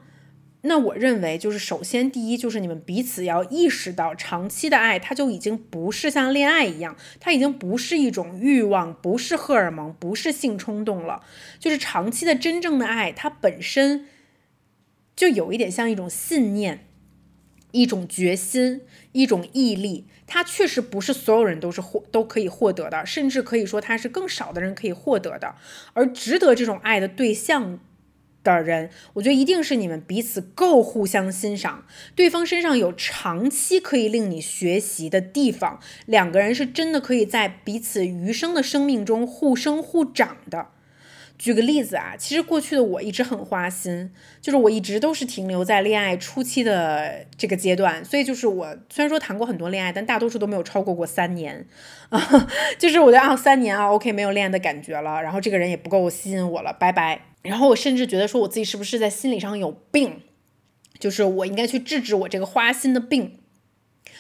[0.68, 11.24] 那我认为，就是首先第一，就是你们彼此要意识到，长期的爱，它就已经不是像恋爱一样，它已经不是一种欲望，不是荷尔蒙，不是性冲动了。
[11.58, 14.06] 就是长期的真正的爱，它本身
[15.16, 16.86] 就有一点像一种信念，
[17.72, 18.82] 一种决心，
[19.14, 20.06] 一种毅力。
[20.28, 25.56] 它确实不是所有人都是获都可以获得的，甚至可以说它是更少的人可以获得的。
[25.94, 27.80] 而值得这种爱的对象。
[28.56, 31.86] 的人，我觉得一定是你们彼此够互相欣赏，
[32.16, 40.68] 对方身上有长期可以令你学习的地方，两个人是真的可以在彼此余生的生命中互生互长的。
[41.38, 51.68] 举个例子啊，其实过去的我一直很花心，就是我一直都是停留在恋爱初期的这个阶段，所以就是我虽然说谈过很多恋爱，但大多数都没有超过过三年
[52.10, 52.20] 啊，
[52.80, 57.22] 就是我觉得啊三年啊 OK 没有恋爱的感觉了，然后这个人也不够吸引我了，拜拜。
[57.48, 60.22] 然后我甚至觉得说我自己是不是在心理上有病，
[61.00, 63.40] 就是我应该去治治我这个花心的病。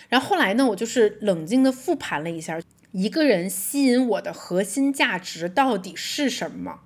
[0.09, 2.59] 然后后来呢，我就是冷静的复盘了一下，
[2.91, 6.81] 一个人吸引我的核心价值到底是什么？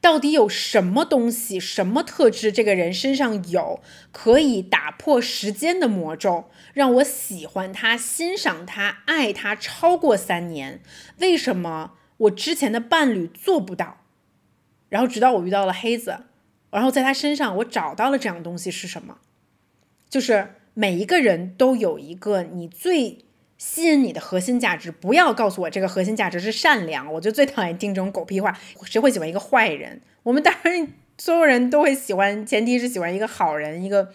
[0.00, 3.80] 到底有什么东西、什么特质，这个人身上有
[4.12, 10.80] 可以打破时间的魔咒，让我喜欢他、欣赏他、爱他超过三年？
[11.18, 13.98] 为什么我之前的伴侣做不到？
[14.90, 16.18] 然后直到我遇到了黑子，
[16.70, 19.16] 然后在他身上我找到了这样东西是什么？
[20.10, 23.24] 就是每一个人都有一个你最
[23.56, 24.90] 吸引你的核心价值。
[24.90, 28.58] 不要告诉我这个核心价值是善良，我就最讨厌听这种狗屁话。
[28.84, 30.00] 谁会喜欢一个坏人？
[30.24, 34.12] 我们当然 所有人都会喜欢，前提是喜欢一个好人，一个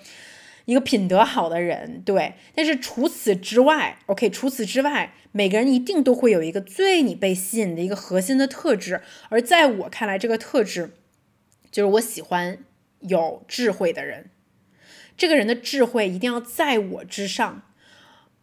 [0.65, 2.33] 一个品德好的人，对。
[2.53, 9.01] 但是除此之外，OK，除此之外，每个人一定都会有一个最你被吸引的一个核心的特质。
[9.29, 10.91] 而在我看来，这个特质
[11.71, 12.59] 就是我喜欢
[12.99, 14.29] 有智慧的人。
[15.17, 17.61] 这个人的智慧一定要在我之上，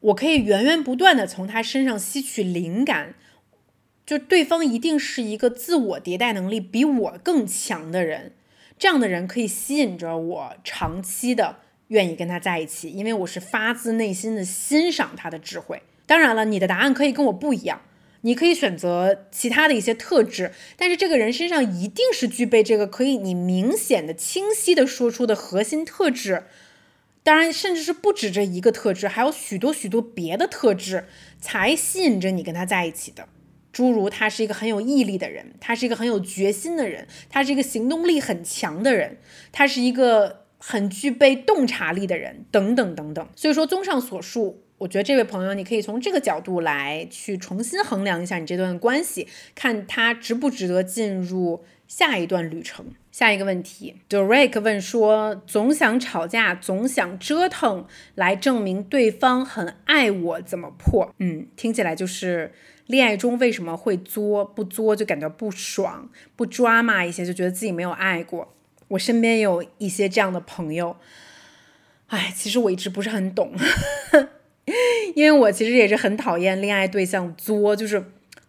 [0.00, 3.14] 我可以源源不断的从他身上吸取灵感。
[4.04, 8.32] 就对方一定是一个自我迭代能力比我更强的人，
[8.76, 11.58] 这样的人可以吸引着我长期的
[11.92, 15.82] 愿意跟他在一起，因为我是发自内心的欣赏他的智慧。
[16.06, 17.82] 当然了，你的答案可以跟我不一样，
[18.22, 26.44] 你可以选择其他的一些特质，但是这个人身上一定是具备这个可以你明显的、清晰的说出的核心特质。
[27.22, 31.04] 当然，甚至是不止这一个特质，还有许多许多别的特质
[31.38, 33.28] 才吸引着你跟他在一起的。
[33.72, 39.18] 诸如他是一个很有毅力的人，他是一个很有决心的人，他是一个行动力很强的人，
[39.50, 43.28] 他是一个很具备洞察力的人，等等等等。
[43.34, 52.86] 所以说，综上所述，我觉得这位朋友，你可以从这个角度来去重新衡量一下你这段关系，看他值不值得进入下一段旅程。
[53.10, 57.84] 下一个问题，Derek 问说：总想吵架，总想折腾
[58.14, 61.12] 来证明对方很爱我，怎么破？
[61.18, 62.52] 嗯，听起来就是。
[62.88, 64.44] 恋爱中为什么会作？
[64.44, 68.52] 不作就感到不爽，不抓嘛一些就觉得自己没有爱过。
[68.92, 70.96] 我身边有一些这样的朋友，
[72.08, 73.52] 哎，其实我一直不是很懂，
[75.14, 78.04] 因为我其实也是很讨厌恋爱对象作，就是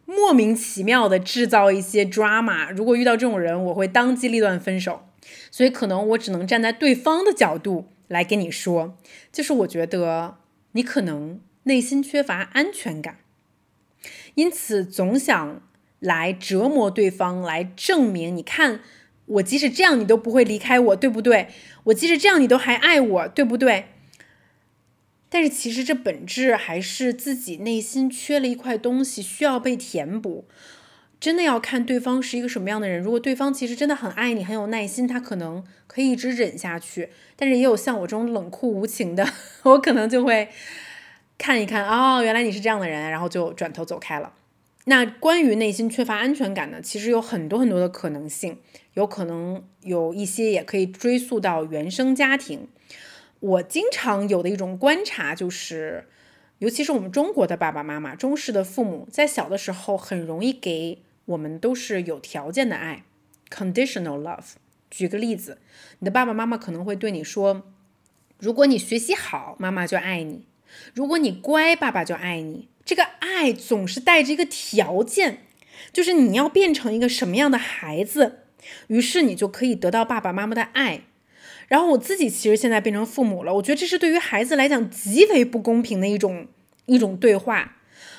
[0.05, 2.69] 莫名其妙的制造一些 drama。
[2.73, 5.05] 如果遇到这种人，我会当机立断分手。
[5.49, 8.97] 所以可能我只能站在对方的角度来跟你说，
[9.31, 10.35] 就是我觉得
[10.73, 13.19] 你可能内心缺乏安全感。
[14.35, 15.61] 因此，总想
[15.99, 18.81] 来折磨对方，来证明你看
[19.25, 21.47] 我即使这样，你都不会离开我，对不对？
[21.85, 23.85] 我即使这样，你都还爱我，对不对？
[25.29, 30.45] 但是其实这本质还是自己内心缺了一块东西，需要被填补。
[31.19, 33.01] 真的要看对方是一个什么样的人。
[33.01, 37.09] 如果对方其实真的很爱你，很有耐心，他可能可以一直忍下去。
[37.35, 39.27] 但是也有像我这种冷酷无情的，
[39.63, 40.49] 我可能就会。
[41.35, 44.31] 看一看哦，原来你是这样的人，然后就转头走开了。
[44.85, 46.79] 那关于内心缺乏安全感呢？
[46.81, 48.59] 其实有很多很多的可能性，
[48.93, 52.67] 有可能有一些也可以追溯到原生家庭。
[53.39, 56.07] 我经常有的一种观察就是，
[56.59, 63.03] 尤其是我们中国的爸爸妈妈、中式的父母，在小的时候很容易给我们都是有条件的爱
[63.49, 64.53] ，conditional love。
[64.89, 65.57] 举个例子，
[65.99, 67.63] 你的爸爸妈妈可能会对你说
[68.39, 70.45] ：“如果你学习好，妈妈就爱你。”
[70.93, 72.67] 如果你乖，爸爸就爱你。
[72.85, 75.45] 这个爱总是带着一个条件，
[75.91, 78.42] 就是你要变成一个什么样的孩子，
[78.87, 81.01] 于是你就可以得到爸爸妈妈的爱。
[81.67, 86.47] 然后我自己其实现在变成父母了，我觉得这是对于孩子来讲极为不公平的一种
[86.85, 87.77] 一种对话。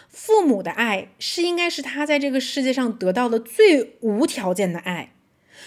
[0.08, 5.12] 父母的爱是应该是他在这个世界上得到的最无条件的爱。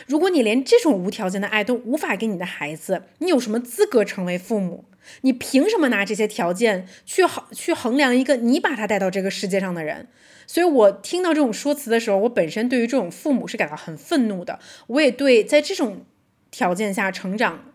[0.05, 4.85] 如果你连这种无条件的爱都无法给你的孩子，你有什么资格成为父母？
[5.21, 10.07] 你凭什么拿这些条件去衡去衡量一个你把他带到这个世界上的人？
[10.47, 14.57] 所以我听到这种说辞的时候，我本身对于这种父母是感到很愤怒的。
[14.87, 16.05] 我也对在这种
[16.49, 17.65] 条件下成长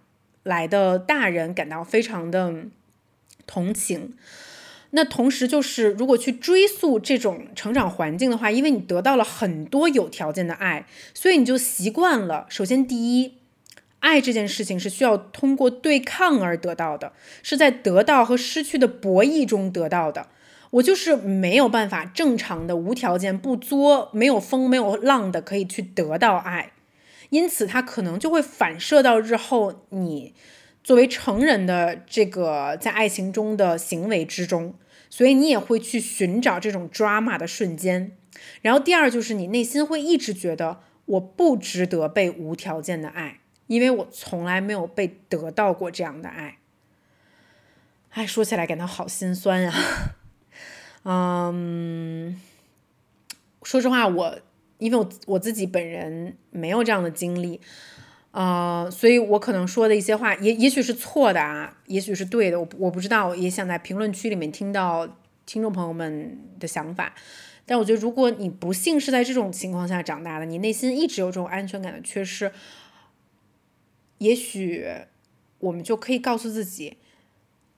[0.43, 2.64] 来的大人感到非常的
[3.47, 4.14] 同情。
[4.91, 12.47] 那同时就是，如果去追溯这种成长环境的话，因为你得到了很多有条件的爱，所以你就习惯了。
[12.49, 13.35] 首先，第一。
[14.01, 17.12] 爱这件事情是需要通过对抗而得到的，
[17.45, 20.27] 是在得到和失去的博弈中得到的。
[20.73, 26.73] 我就是没有办法正常的、无条件、不作、没有风、没有浪的可以去得到爱，
[27.31, 30.35] 因此它可能就会反射到日后你
[30.85, 34.75] 作为成人的这个在爱情中的行为之中，
[35.09, 38.16] 所以你也会去寻找这种 drama 的瞬间。
[38.61, 43.39] 然后第二就是你内心会一直觉得我不值得被无条件的爱。
[43.69, 46.59] 因为我从来没有被得到过这样的爱，
[48.11, 49.73] 哎，说起来感到好心酸呀。
[51.05, 52.41] 嗯，
[53.62, 54.39] 说实话，我
[54.79, 57.61] 因为我我自己本人没有这样的经历，
[58.31, 67.15] 呃，所以我可能说的一些话也也许是错的啊，也许是对的，我我不知道，也想在评论区里面听到听众朋友们的想法。
[67.65, 72.53] 但我觉得，如果你不幸是在这种情况下长大的，你内心一直有这种安全感的缺失。
[74.19, 74.87] 也许
[75.61, 76.97] 我们就可以告诉自己，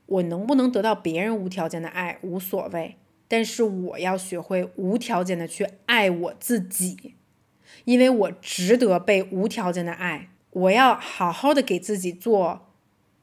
[0.07, 2.97] 我能不能得到别人无条件的爱无所谓，
[3.35, 7.17] 但是我要学会无条件的去爱我自己，
[7.85, 10.29] 因为我值得被无条件的爱。
[10.51, 12.69] 我要好好的给自己做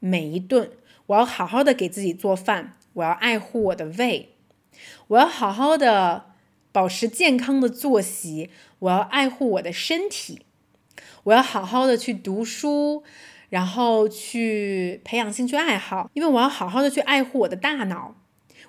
[0.00, 0.70] 每一顿，
[1.06, 4.34] 我要好好的给自己做饭，我要爱护我的胃，
[5.06, 6.26] 我要好好的
[6.70, 10.42] 保持健康的作息，我要爱护我的身体，
[11.22, 13.02] 我要好好的去读书，
[13.48, 18.14] 然后去培养兴趣爱好，因为我要好好的去爱护我的大脑。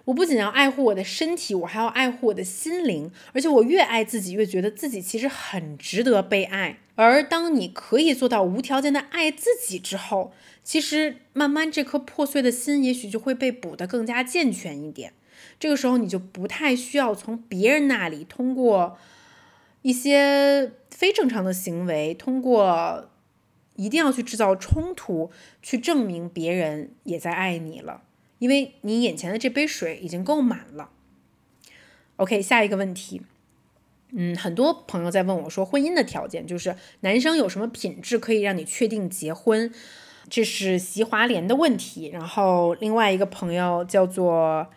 [0.05, 3.11] 我不仅要爱护我的身体，我还要爱护我的心灵。
[3.33, 6.79] 而且我越爱自己，越觉得自己其实很值得被爱。
[6.95, 15.13] 而当你可以做到无条件的爱自己之后，其实慢慢这颗破碎的心，也许就会被补得更加健全一点。
[15.59, 18.97] 这个时候，你就不太需要从别人那里通过
[19.81, 23.09] 一些非正常的行为，通过
[23.75, 25.31] 一定要去制造冲突，
[25.61, 28.03] 去证明别人也在爱你了。
[28.43, 30.89] 因为你眼前的这杯水已经够满了。
[32.17, 33.21] OK，下一个问题，
[34.11, 39.73] 嗯，很多朋友在问我说，婚姻的条件就是男生有什么品质可以让你确定结婚？
[40.29, 42.09] 这是席华莲的问题。
[42.09, 44.67] 然后另外一个朋友叫做。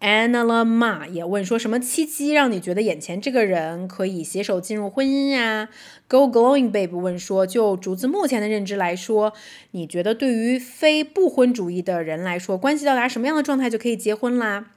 [0.00, 5.68] Anna Ma 也问说什么契机让你觉得眼前这个人可以携手进入婚姻呀
[6.08, 9.34] ？Go Glowing Babe 问说，就竹子目前的认知来说，
[9.72, 14.72] 你觉得对于非不婚主义的人来说，关系到达什么样的状态就可以结婚啦？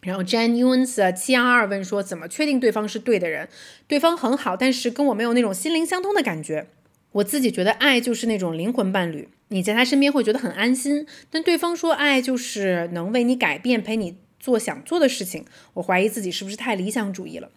[0.00, 3.48] 然后 Jan Yuns 七幺二问说，怎么确定对方是对的人？
[3.86, 6.66] 对方很好，但是跟我没有那种心灵相通的感觉。
[7.12, 11.06] 我自己觉得爱就是那种灵魂伴侣，你在他身边会觉得很安心。
[11.30, 14.16] 但对方说爱就是能为你改变，陪你。
[14.46, 15.44] 做想做的事情，
[15.74, 17.50] 我怀疑自己是不是太理想主义了。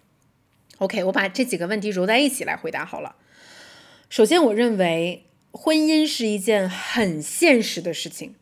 [0.80, 3.16] OK，我把这几个问题揉在一起来回答好了。
[4.10, 8.34] 首先，我认为婚姻是一件很现实的事情。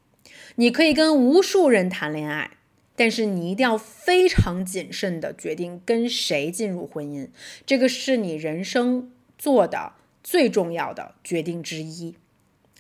[0.56, 2.52] 你可以跟无数人谈恋爱，
[2.96, 7.28] 但是你一定要非常谨慎的决定跟谁进入婚姻，
[7.66, 9.92] 这个是你人生做的
[10.24, 12.16] 最重要的决定之一。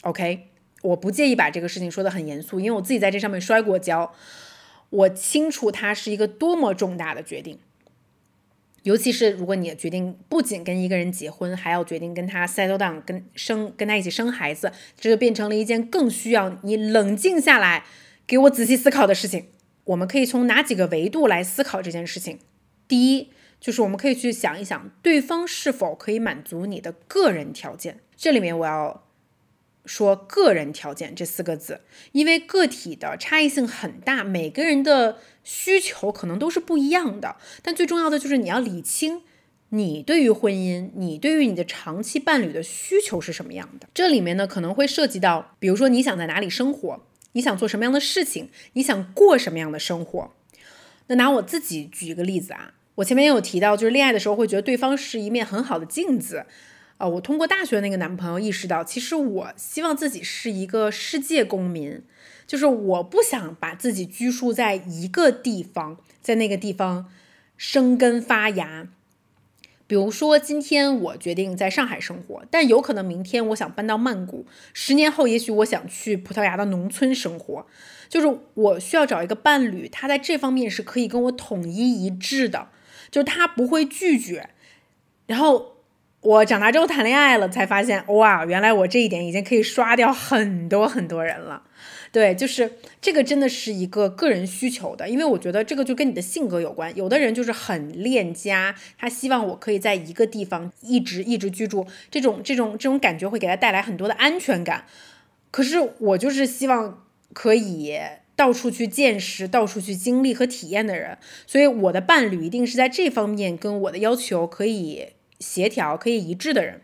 [0.04, 0.48] OK，
[0.84, 4.14] 我不介意把这个事情说的很严肃，因为我自己在这上面摔过跤。
[4.90, 7.60] 我清楚它是一个多么重大的决定，
[8.84, 17.84] 尤其是如果你决定不仅跟一个人结婚，还要决定跟他 settle down，跟生跟他一起生孩子，这就变成了一件更需要你冷静下来，
[18.26, 19.48] 给我仔细思考的事情。
[19.84, 22.40] 我们可以从哪几个维度来思考这件事情？
[22.88, 28.00] 第一，就是我们可以去想一想，对方是否可以满足你的个人条件。
[28.16, 29.07] 这里面我要。
[29.88, 31.82] 说个人条件这四个字，
[32.12, 37.38] 因为个体的差异性很大，每个人的需求可能都是不一样的。
[37.64, 39.22] 但最重要的就是你要理清
[39.70, 43.88] 你对于婚姻、你对于你的长期伴侣的需求是什么样的。
[43.94, 47.02] 这里面呢可能会涉及到，比如说你想在哪里生活，
[47.32, 50.34] 你想做什么样的事情，你想过什么样的生活。
[51.08, 56.46] 那拿我自己举一个例子啊，我前面也有提到，就是恋爱的时候会觉得对方是一面很好的镜子。
[56.98, 62.02] 啊，我通过大学那个男朋友意识到，其实我希望自己是一个世界公民，
[62.48, 67.08] 就是我不想把自己拘束在一个地方，在那个地方
[67.56, 68.88] 生根发芽。
[69.86, 77.68] 比如说，今天我决定在上海生活，但有可能明天我想搬到曼谷，十年后也许我想去葡萄牙的农村生活。
[78.10, 82.70] 就是我需要找一个伴侣，他在这方面是可以跟我统一一致的，
[83.12, 84.50] 就是他不会拒绝，
[85.28, 85.77] 然后。
[86.28, 91.64] 我长大之后谈恋爱了，才发现哇，原来我这一点已经可以刷掉很多很多人了。
[92.12, 96.94] 对，就是这个真的是一个个人需求的，因为我觉得这个就跟你的性格有关。
[96.98, 104.84] 有的人就是很恋家，他希望我可以在一个地方一直一直居住，这种这种这种感觉会给他带来很多的安全感。
[105.50, 107.98] 可是我就是希望可以
[108.36, 115.12] 到处去见识、到处去经历和体验的人，所以我的伴侣一定是在这方面跟我的要求可以。
[115.40, 116.82] 协调可以一致的人，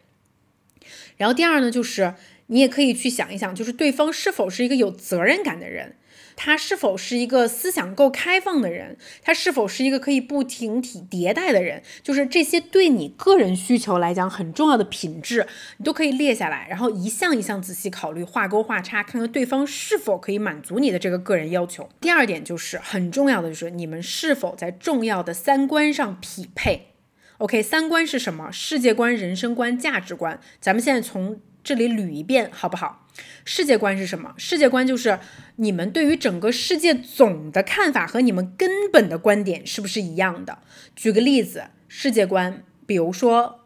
[1.18, 2.16] 然后第二呢，就是
[2.48, 5.96] 你也可以去想一想，就是对方是否是一个有责任感的人，
[6.36, 15.48] 他是否是一个思想够开放的人，他是否是一个可以不停体迭代的人，就是这些对你个人需求来讲很重要的品质，
[15.78, 21.90] 你都可以列下来，然后一项一项仔细考虑，画勾画叉，看看对方是否可以满足你的这个个人要求。
[22.02, 26.93] 第二点就是很重要的，就是你们是否在重要的三观上匹配。
[27.40, 28.52] OK，三观是什么？
[28.52, 30.40] 世界观、人生观、价值观。
[30.62, 33.08] 咱们现在从这里捋一遍，好不好？
[33.46, 34.34] 世界观是什么？
[34.38, 35.20] 世界观就是
[35.58, 40.60] 你们对于整个世界总的看法和你们根本的观点是不是一样的？
[40.96, 43.60] 举个例子，世界观，比如说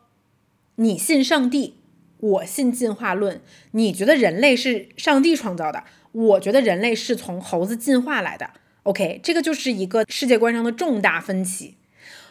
[0.75, 1.75] 你信上帝，
[2.19, 3.41] 我信进化论，
[3.71, 8.51] 你觉得人类是上帝创造的，我觉得人类是从猴子进化来的。
[8.83, 11.76] OK，这个就是一个世界观上的重大分歧。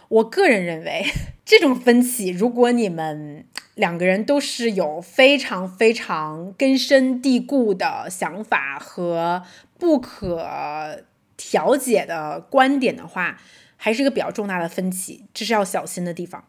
[0.09, 1.05] 我个人认为，
[1.45, 9.43] 这种分歧，如果你们两个人都是有非常非常根深蒂固的想法和
[9.79, 11.05] 不可
[11.37, 13.41] 调解的观点的话，
[13.77, 16.45] 还是一个比较重大的分歧，这是要小心的地方。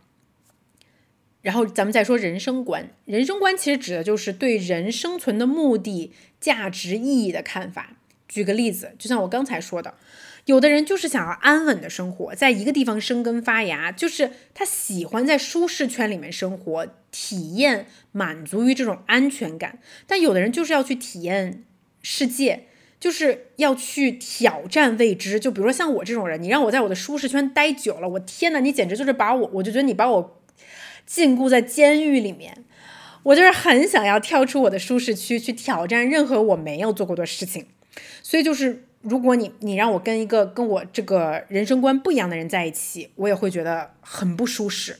[1.41, 7.97] 然后咱们再说人生观，人生观其实指的就是对人生存的目的、价值、意义的看法。
[8.27, 9.93] 举个例子，就像我刚才说的，
[10.47, 19.79] 有的人就是想要安稳的生活，在一个地方生根发芽，就是他喜欢在舒适圈里面生活，体验满足于这种安全感。
[20.07, 21.63] 但有的人就是要去体验
[22.01, 22.67] 世界，
[22.99, 25.39] 就是要去挑战未知。
[25.39, 30.33] 就比如说像我这种人，你让我在我的舒适圈待久了，我天呐，你简直就是把我，我就觉得你把我。
[31.05, 32.65] 禁锢在监狱里面，
[33.23, 37.67] 我就是很想要跳出我的舒适区，去挑战任何我没有做过的事情。
[38.21, 44.97] 所以就是，如果你你让我跟一个跟我这个人生观不一样的人在一起，我也会觉得很不舒适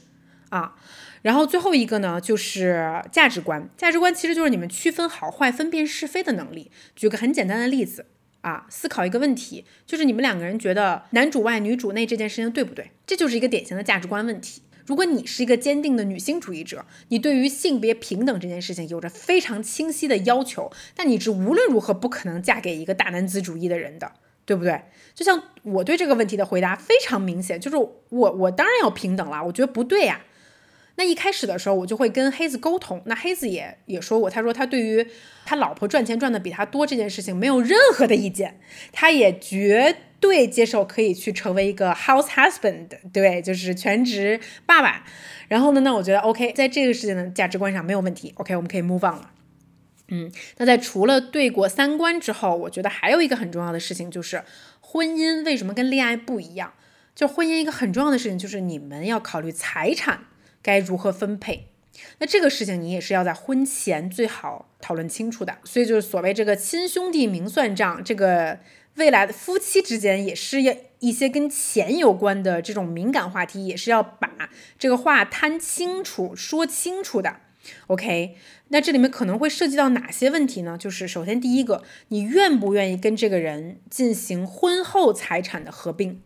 [0.50, 0.76] 啊。
[1.24, 3.68] 然后最后一个呢，就是价值观。
[3.76, 6.72] 价值观其实就是你们区分好坏、分辨是非的能力。
[6.96, 8.06] 举个很简单的例子
[8.42, 12.92] 啊，思考一个问题，就是你们两个人觉得男主外女主内这件事情对不对？
[13.06, 14.62] 这就是一个典型的价值观问题。
[14.88, 24.14] 如果你是一个坚定的女性主义者，你对于性别平等这件事情有着非常清晰的要求，但你是无论如何不可能嫁给一个大男子主义的人的，
[24.46, 24.82] 对不对？
[25.14, 30.22] 就像我对这个问题的回答非常明显，就是我我当然要平等了，我觉得不对呀。
[30.98, 35.08] 那一开始的时候，我就会跟黑子沟通，那黑子也也说过，他说他对于
[35.46, 38.60] 他老婆赚钱赚的比他多这件事情没有任何的意见，
[38.92, 39.96] 他也绝。
[40.20, 45.06] 对，接受可以去成为一个 house husband，对，就是全职爸爸。
[45.48, 48.34] 然后呢，那我觉得 OK，在这个事情的价值观上没有问题。
[48.38, 49.30] OK，我们可以 move on 了。
[50.08, 54.44] 嗯，那在除了对过三观之后，我觉得还有一个很重要的事情就是
[54.82, 56.74] 婚姻为什么跟恋爱不一样？
[57.14, 60.22] 就婚姻一个很重要的事情就是你们要考虑财产
[60.68, 61.70] 该如何分配。
[62.20, 65.58] 那这个事情你也是要在婚前最好讨论清楚的。
[65.64, 68.60] 所以就是所谓这个亲兄弟明算账，这个。
[68.98, 74.50] 未来的夫妻之间也是要一些跟钱有关的这种敏感话题，也是要把
[74.80, 77.36] 这个话摊清楚、说清楚的。
[77.86, 78.36] OK，
[78.70, 80.76] 那这里面可能会涉及到哪些问题呢？
[80.80, 86.24] 就是首先第一个，你愿不愿意跟这个人进行婚后财产的合并？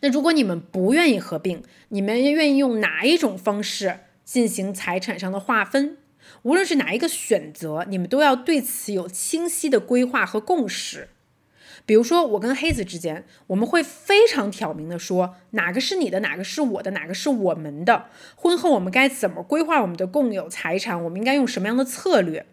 [0.00, 5.96] 那如果你们不愿意合并，你们愿意用哪一种方式进行财产上的划分？
[6.42, 11.08] 无论是哪一个选择，你们都要对此有清晰的规划和共识。
[11.84, 18.06] 比如说，我跟黑子之间，我们会非常挑明的说，哪个是你的，哪个是我的，哪个是我们的。
[18.36, 21.02] 婚后我们该怎么规划我们的共有财产？
[21.02, 22.46] 我们应该用什么样的策略？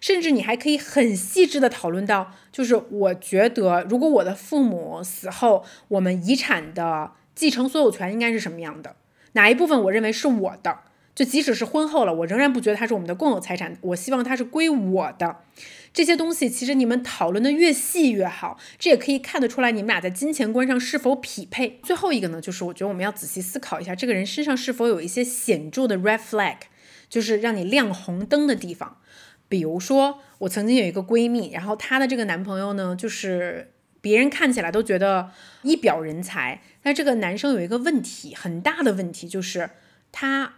[0.00, 8.96] 甚至你还可以很细致的讨论到，就是我觉得，如果我的父母死后，我们遗产的继承所有权应该是什么样的？
[9.32, 10.78] 哪一部分我认为是我的？
[11.14, 15.36] 就即使是婚后了，我仍然不觉得它是我们的共有财产，我希望它是归我的。
[15.92, 21.78] 这些东西其实你们讨论的越细越好，这也可以看得出来你们俩在金钱观上是否匹配。
[21.82, 26.56] 最后一个呢，就是我觉得我们要仔细思考一下，这个人身上是否有一些显著的 red flag，
[27.10, 28.96] 就是让你亮红灯的地方。
[29.52, 35.30] 比如说，我曾经有一个闺蜜，然后她的这个男朋友呢，就是别人看起来都觉得
[35.60, 39.68] 一表人才，但这个男生有一个问题，很大的问题就是
[40.10, 40.54] 他。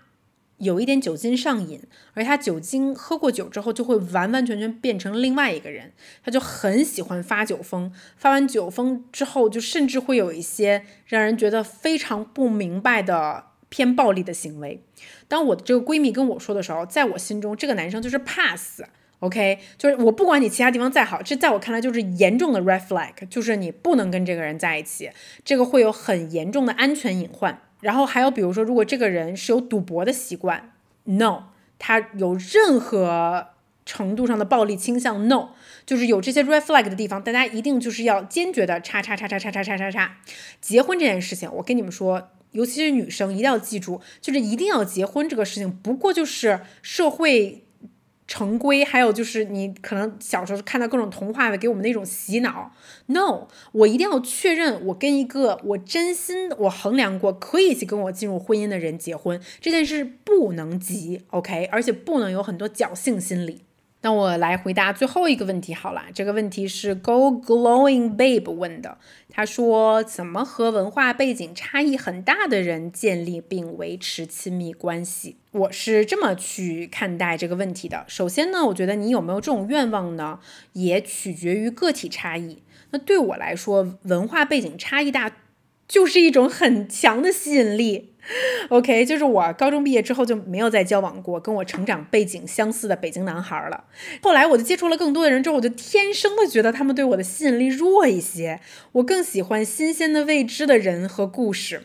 [0.59, 1.83] 有一点酒精上瘾，
[2.15, 5.93] 而他酒精喝过酒之后就会完完全全变成另外一个人，
[6.25, 14.81] 他就很喜欢发酒疯，发完酒疯之后就甚至会有一些让人觉得非常不明白的偏暴力的行为。
[15.27, 18.87] 当我的这个闺蜜跟我说的时候，在我心中这个男生就是怕死
[19.19, 25.11] ，OK，就是我不管你其他地方再好，这在我看来就是严重的 red flag，就是你不能跟这个人在一起，
[25.45, 27.63] 这个会有很严重的安全隐患。
[27.81, 30.73] 然后还有，比如说，如果这个人是有赌博的习惯
[31.03, 31.47] ，no，
[31.81, 33.49] 他有任何
[33.85, 35.49] 程度上的暴力倾向，no，
[35.85, 40.17] 就是有这些 red flag 的地方，大家一定就是要坚决的叉叉叉叉叉叉叉叉叉。
[40.61, 47.61] 结婚这件事情，我跟你们说，尤其是女生一定要记住，就是一定要结婚这个事情，不过就是社会。
[48.27, 52.73] 成规，还有就是你可能小时候看到各种童话的，给我们的一种洗脑。
[53.05, 63.61] No，我一定要确认我跟一个我真心我衡量过可以去跟我进入婚姻的人结婚，这件事不能急，OK，而且不能有很多侥幸心理。
[64.01, 68.97] 那我来回答最后一个问题好了，这个问题是 Go Glowing Babe 问的，
[69.37, 75.39] 他说怎么和文化背景差异很大的人建立并维持亲密关系？
[75.51, 78.05] 我是这么去看待这个问题的。
[78.07, 80.39] 首先呢，我觉得你有没有这种愿望呢，
[80.75, 82.63] 也取决于个体差异。
[82.93, 85.37] 那对我来说，文化背景差异大
[85.89, 88.14] 就是一种很强的吸引力。
[88.71, 93.85] OK，就是我高中毕业之后就没有再交往过跟我成长背景相似的北京男孩了。
[94.23, 98.61] 后来我就接触了更多的人之后，我就天生的觉得他们对我的吸引力弱一些。
[98.93, 101.83] 我更喜欢新鲜的未知的人和故事。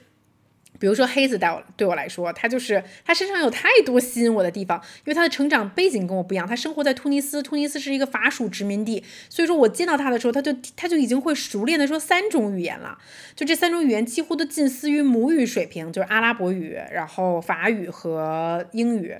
[0.79, 12.97] 比如说黑子带我对我来说，他就是他身上有太多吸引我的地方，因为他的成长背景跟我不一样，他生活在突尼斯，突尼斯是一个法属殖民地，所以说我见到他的时候，他就他就已经会熟练的说三种语言了，
[13.35, 19.13] 就这三种语言几乎都近似于母语水平，就是阿拉伯语，然后法语和英语，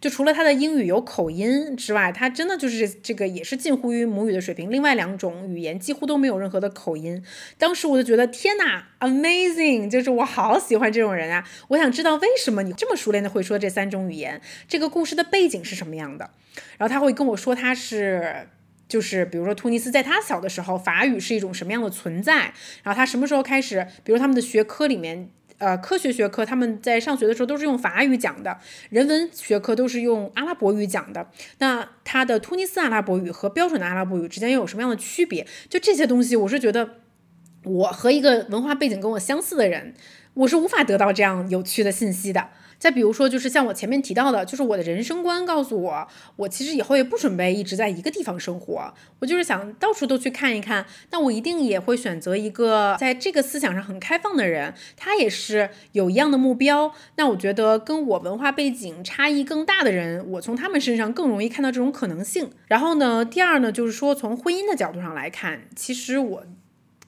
[0.00, 7.22] 就除了他的英语有口音之外，他真的就是这个也是近乎于母语的水平，另外两种语言几乎都没有任何的口音，
[7.56, 11.03] 当时我就觉得天哪，amazing，就是我好喜欢这。
[11.04, 14.40] 这种人啊，我想知道为什么你这么熟练的会说这三种语言？
[14.66, 16.30] 这个故事的背景是什么样的？
[16.78, 18.48] 然后他会跟我说，他是
[18.88, 22.54] 就是比如说突尼斯在他小的时候，法语是一种什么样的存在？
[22.82, 23.86] 然后他什么时候开始？
[24.02, 25.28] 比如他们的学科里面，
[25.58, 28.58] 呃，科学学科他们在上学的时候都是用法语讲的，
[28.88, 31.28] 人文学科都是用阿拉伯语讲的。
[31.58, 35.46] 那他的突尼斯阿拉伯语和标准的阿拉伯语之间又有什么样的区别？
[35.68, 36.94] 就这些东西，我是觉得
[37.64, 39.94] 我和一个文化背景跟我相似的人。
[40.34, 42.48] 我是无法得到这样有趣的信息的。
[42.76, 50.84] 再比如说，就是像我前面提到的，就是我的人生观告诉我，我其实以后也不准备一直在一个地方生活，我就是想到处都去看一看。
[51.10, 56.92] 那我一定也会选择一个在这个思想上很开放的人，他也是有一样的目标。
[57.16, 62.50] 那我觉得跟我文化背景差异更大的人，我从他们身上更容易看到这种可能性。
[62.66, 66.44] 然后呢，第二呢，就是说从婚姻的角度上来看，其实我。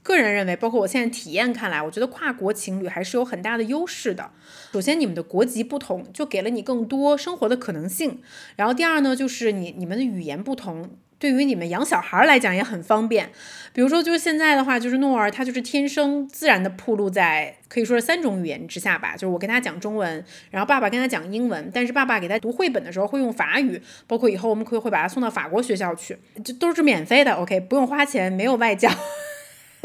[0.07, 4.31] 个人认为，包括我现在体验看来，我觉得跨国情侣还是有很大的优势的。
[4.73, 8.21] 首先，你们的国籍不同，就给了你更多生活的可能性。
[8.55, 13.31] 然后，第二呢，就是你你们的语言不同，对于你们养小孩来讲也很方便。
[13.73, 19.15] 比如说，就是现在的话，就是诺尔他就是天生自然的铺露在可以说是三种语言之下吧。
[19.15, 27.33] 就是我跟他讲中文，然后爸爸跟他讲英文，但是爸爸给他读绘本的时候会用法语，包括以后我们可以会把他送到法国学校去，这都是免费的。
[27.33, 28.91] OK，不用花钱，没有外教。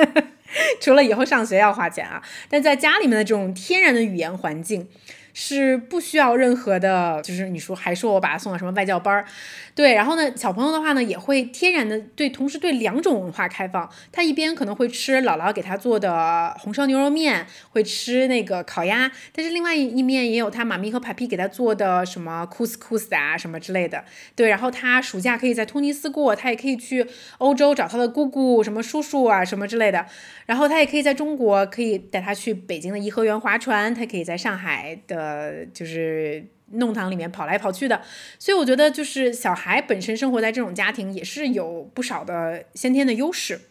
[0.81, 4.87] 除了以后上学要花钱啊，但在家里面的这种天然的语言环境。
[5.33, 9.25] 是不需要任何的，就是你说还说我把他送到什么外教班儿，
[9.73, 13.89] 对，然后呢，小朋友的话呢，也会天然的对，同时对两种文化开放。
[14.11, 24.03] 他一边可能会吃姥姥给他做的红烧牛肉面，会吃那个烤鸭，但是另外一面也有他妈咪和 papi 给他做的什么 couscous 啊什么之类的。
[24.35, 30.05] 对，然后他暑假可以在突尼斯过，他也可以去欧洲找他的姑姑、什么叔叔啊什么之类的。
[30.45, 35.20] 然后他也可以在中国，可以带他去北京的颐和园划船，他可以在上海的。
[35.21, 38.01] 呃，就是弄堂里面跑来跑去的，
[38.39, 43.61] 所以我觉得就是小孩本身生活在这种家庭也是有不少的先天的优势。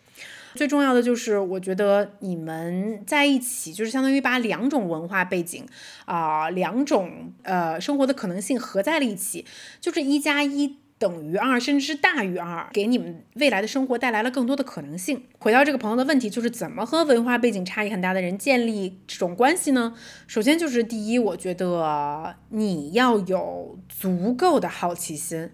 [0.55, 5.67] 最重要的就是，我觉得你们在一起，就是相当于把两种文化背景
[6.05, 9.45] 啊，两种呃生活的可能性合在了一起，
[9.81, 10.77] 就是一加一。
[11.01, 15.25] 等于二，甚至是大于二，给你们未来的生活带来了更多的可能性。
[15.39, 19.95] 回到这个朋友的问题，就是怎么和文化背景差异很大的人建立这种关系呢？
[20.27, 25.49] 首先就是第一，我觉得你要有足够的好奇心，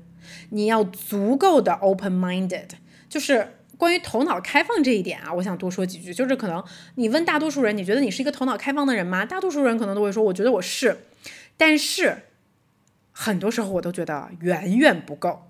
[0.50, 2.70] 你要足够的 open-minded。
[3.08, 6.12] 就是关于头脑开放这一点啊，我想多说几句。
[6.12, 6.60] 就是可能
[6.96, 9.24] 你问大多数人，你觉得你是一个头脑开放的人吗？
[9.24, 10.98] 大多数人可能都会说，我觉得我是，
[11.56, 12.24] 但是。
[13.18, 15.44] 很多时候我都觉得远远不够，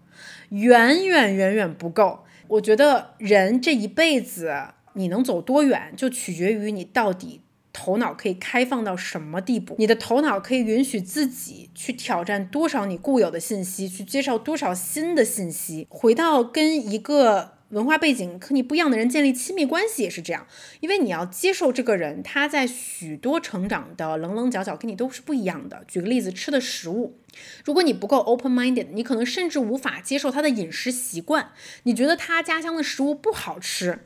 [0.51, 2.21] 远远远远不够。
[2.47, 4.55] 我觉得人这一辈子
[4.93, 7.41] 你能走多远，就取决于你到底
[7.73, 15.89] 头脑可以开放到什么地步，你的头脑可以允许自己去挑战多少你固有的信息，去接受多少新的信息。
[15.91, 17.56] 回到跟一个。
[17.71, 20.47] 文化背景和你不一样的人建立亲密关系也是这样，
[20.81, 25.83] 因为你要接受这个人，他在许多成长的棱棱角角跟你都是不一样的。
[25.89, 27.19] 举个例子，吃的食物，
[27.65, 31.51] 如果你不够 open-minded，你可能甚至无法接受他的饮食习惯。
[31.83, 33.99] 你觉得他家乡的食物不好吃，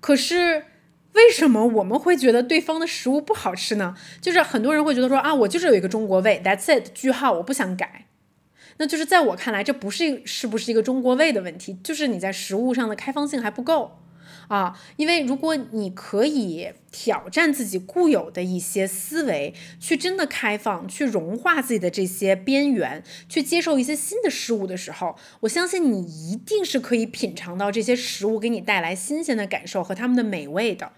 [0.00, 0.64] 可是
[1.12, 3.94] 为什么我们会觉得对方的食物不好吃呢？
[4.22, 8.06] 就是很多人会觉得说啊，我就是有一个中国胃，That's it，句号，我不想改。
[8.76, 13.98] 那就是在我看来，这不是是不是一个中国味的问题，就是你在食物上的开放性还不够
[14.48, 14.76] 啊。
[14.96, 30.90] 因为如果你可以挑战自己固有的一些思维，去真的开放，去融化自己的这些边缘，去接受一些新的事物的时候，我相信你一定是可以品尝到这些食物给你带来新鲜的感受和它们的美味的。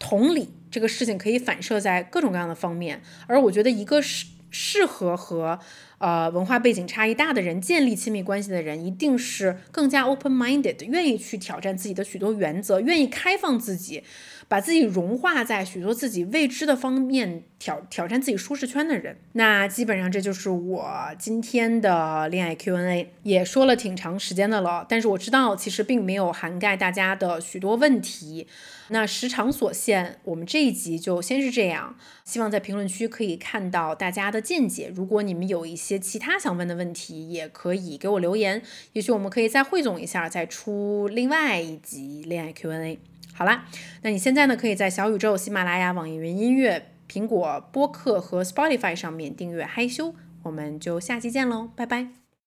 [0.00, 4.26] 同理，这个事情可以反射在各种各样的方面，而我觉得一个是。
[4.56, 5.58] 适合和
[6.04, 14.04] 呃文化背景差异大的人建立亲密关系的人，一定是更加 open-minded，愿意去挑战自己的许多原则，愿意开放自己，
[14.46, 19.16] 把自己融化在许多自己未知的方面，挑挑战自己舒适圈的人。
[19.32, 20.86] 那基本上这就是我
[21.18, 24.84] 今天的恋爱 Q&A，也说了挺长时间的了。
[24.86, 28.46] 但是我知道其实并没有涵盖大家的许多问题。
[28.88, 31.96] 那时长所限，我们这一集就先是这样。
[32.24, 34.92] 希望在评论区可以看到大家的见解。
[34.94, 38.62] 如果你们有一些其他想问的问题，也可以给我留言。
[38.92, 42.98] 也许我们可以再汇总一下，再出另外一集恋爱 Q&A。
[43.32, 43.66] 好啦，
[44.02, 50.14] 那你现在呢，可以在小宇宙、喜马拉雅、网易云音乐、苹果播客和 Spotify 上面订阅害羞。
[50.42, 52.23] 我们就下期见喽，拜拜。